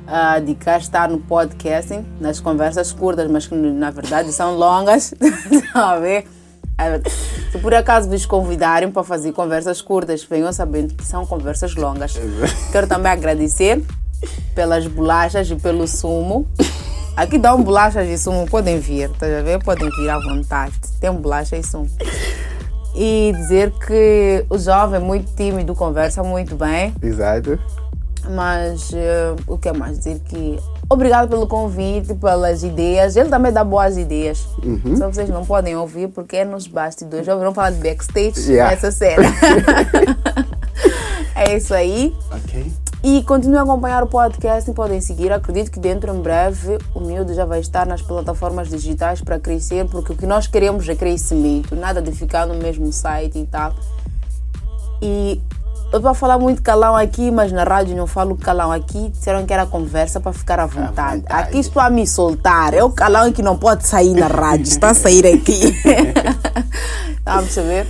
[0.09, 5.13] ah, de cá estar no podcasting, nas conversas curtas, mas que na verdade são longas.
[5.73, 6.25] A ver?
[7.51, 12.19] Se por acaso vos convidarem para fazer conversas curtas, venham sabendo que são conversas longas.
[12.71, 13.83] Quero também agradecer
[14.55, 16.47] pelas bolachas e pelo sumo.
[17.15, 19.61] Aqui dão bolachas e sumo, podem vir, tá a ver?
[19.61, 20.73] Podem vir à vontade.
[21.01, 21.89] Tem bolacha e sumo.
[22.95, 26.95] E dizer que o jovem é muito tímido, conversa muito bem.
[27.01, 27.59] Exato.
[28.29, 30.59] Mas eh, o que é mais dizer que
[30.89, 33.15] obrigado pelo convite, pelas ideias.
[33.15, 34.47] Ele também dá boas ideias.
[34.97, 37.25] Só vocês não podem ouvir porque é nos bastidores.
[37.25, 38.51] Já ouviram falar de backstage?
[38.51, 38.73] Yeah.
[38.73, 39.23] Essa cena.
[41.35, 42.15] é isso aí.
[42.31, 42.71] Ok.
[43.01, 45.31] E continuem a acompanhar o podcast e podem seguir.
[45.31, 49.87] Acredito que dentro em breve o miúdo já vai estar nas plataformas digitais para crescer,
[49.87, 53.73] porque o que nós queremos é crescimento, nada de ficar no mesmo site e tal.
[55.01, 55.41] E
[55.91, 59.09] eu vou falar muito calão aqui, mas na rádio não falo calão aqui.
[59.09, 61.21] Disseram que era conversa para ficar à vontade.
[61.21, 61.25] vontade.
[61.27, 62.73] Aqui estou a me soltar.
[62.73, 65.75] É o calão que não pode sair na rádio, está a sair aqui.
[67.17, 67.87] Está a perceber?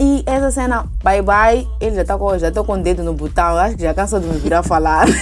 [0.00, 3.56] E essa cena, bye bye, ele já está com, já com o dedo no botão,
[3.56, 5.08] acho que já cansou de me virar falar.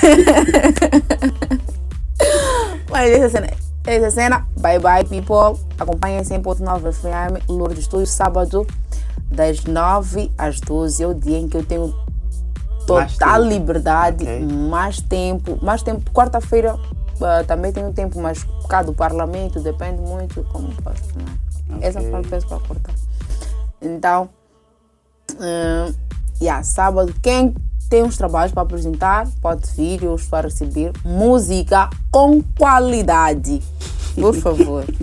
[2.91, 3.47] Mas essa cena,
[3.87, 5.59] essa cena, bye Bye people.
[5.79, 8.67] Acompanhem sempre o 9 FM, Lourdes Estúdio, sábado,
[9.31, 11.03] das 9 às 12.
[11.03, 11.95] É o dia em que eu tenho
[12.87, 14.47] total liberdade, Ok.
[14.47, 15.59] mais tempo.
[15.63, 16.11] Mais tempo.
[16.13, 16.79] Quarta-feira
[17.21, 21.03] ah, também tenho tempo, mas por causa do parlamento, depende muito como posso.
[21.17, 21.79] Né?
[21.81, 22.11] Essa Ok.
[22.11, 22.95] parte peço para cortar.
[23.81, 24.29] Então,
[25.33, 25.95] hum,
[26.41, 27.55] yeah, sábado, quem
[27.89, 33.63] tem uns trabalhos para apresentar, pode vir, eu estou a receber música com qualidade.
[34.15, 34.85] Por favor.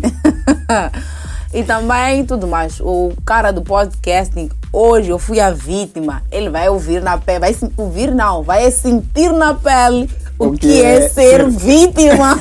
[1.53, 2.79] e também tudo mais.
[2.79, 6.23] O cara do podcasting, hoje eu fui a vítima.
[6.31, 10.59] Ele vai ouvir na pele, vai ouvir não, vai sentir na pele o, O que,
[10.59, 12.39] que é é ser vítima.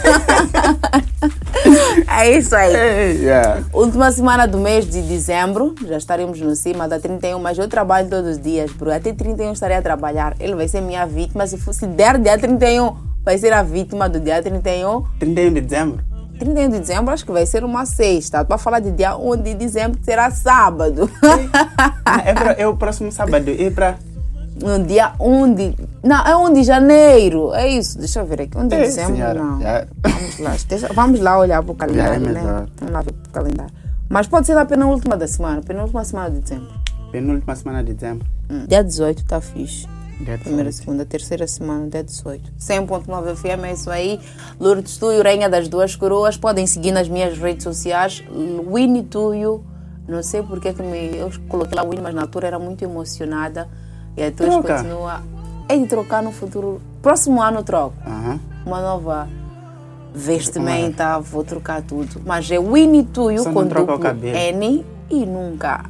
[2.08, 2.72] é isso aí.
[3.20, 3.62] Yeah.
[3.72, 8.08] Última semana do mês de dezembro, já estaremos no cima da 31, mas eu trabalho
[8.08, 8.92] todos os dias, bro.
[8.92, 10.34] Até 31 estarei a trabalhar.
[10.40, 11.46] Ele vai ser minha vítima.
[11.46, 15.04] Se, for, se der dia 31, vai ser a vítima do dia 31.
[15.18, 16.11] 31 de dezembro.
[16.44, 18.44] 31 de dezembro acho que vai ser uma sexta.
[18.44, 21.10] Para falar de dia 1 de dezembro, que será sábado.
[22.04, 23.48] Ah, é, pra- é o próximo sábado.
[23.48, 23.96] É para.
[24.62, 25.74] no dia 1 de.
[26.02, 27.54] Não, é 1 de janeiro.
[27.54, 27.98] É isso.
[27.98, 28.56] Deixa eu ver aqui.
[28.58, 29.42] 1 de É, dezembro, senhora.
[29.42, 29.60] não.
[29.60, 29.86] Já.
[30.04, 32.66] Vamos lá, deixa- vamos lá olhar para o calendário, é né?
[32.78, 33.72] Vamos lá ver para o calendário.
[34.08, 36.68] Mas pode ser na penúltima da semana, penúltima semana de dezembro.
[37.10, 38.26] Penúltima semana de dezembro.
[38.50, 39.86] Hum, Dia 18 tá fixe.
[40.22, 40.72] Primeira, 18.
[40.72, 42.52] segunda, terceira semana, dia 18.
[42.58, 44.20] 100.9 FM, é isso aí.
[44.60, 46.36] Lourdes Tuyo, Rainha das Duas Coroas.
[46.36, 48.22] Podem seguir nas minhas redes sociais.
[48.72, 49.64] Winnie Tuyo.
[50.06, 53.68] Não sei porque que me, eu coloquei lá Winnie, mas na altura era muito emocionada.
[54.16, 54.76] E depois Troca.
[54.76, 55.22] continua.
[55.68, 56.80] É de trocar no futuro.
[57.00, 57.96] Próximo ano eu troco.
[58.64, 59.28] Uma nova
[60.14, 62.20] vestimenta, vou trocar tudo.
[62.24, 64.36] Mas é Winnie Tuyo com duplo cabelo.
[64.36, 65.84] N e nunca.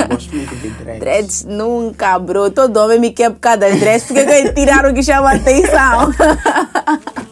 [0.00, 1.00] É, Gosto muito de dreads.
[1.00, 2.50] Dreads nunca, bro.
[2.50, 4.04] Todo homem me quer por causa das dreads.
[4.04, 6.12] Por que tiraram o que chama atenção?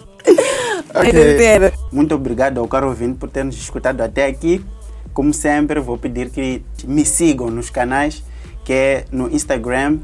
[0.92, 1.08] Ok.
[1.08, 1.72] Entendeu?
[1.92, 4.64] Muito obrigado ao caro ouvinte por ter nos escutado até aqui.
[5.12, 8.24] Como sempre, vou pedir que me sigam nos canais,
[8.64, 9.98] que é no Instagram,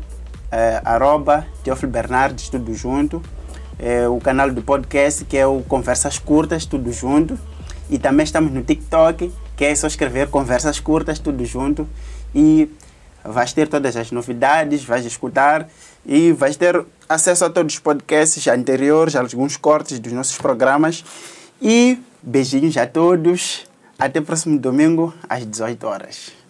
[0.51, 3.23] eh, arroba Teófilo Bernardes, tudo junto.
[3.79, 7.39] Eh, o canal do podcast, que é o Conversas Curtas, tudo junto.
[7.91, 11.89] E também estamos no TikTok, que é só escrever Conversas Curtas, tudo junto.
[12.35, 12.71] E
[13.25, 15.69] vais ter todas as novidades, vais escutar
[16.05, 21.05] e vais ter acesso a todos os podcasts anteriores, alguns cortes dos nossos programas.
[21.61, 23.65] E beijinhos a todos.
[23.99, 26.42] Até próximo domingo, às 18 horas.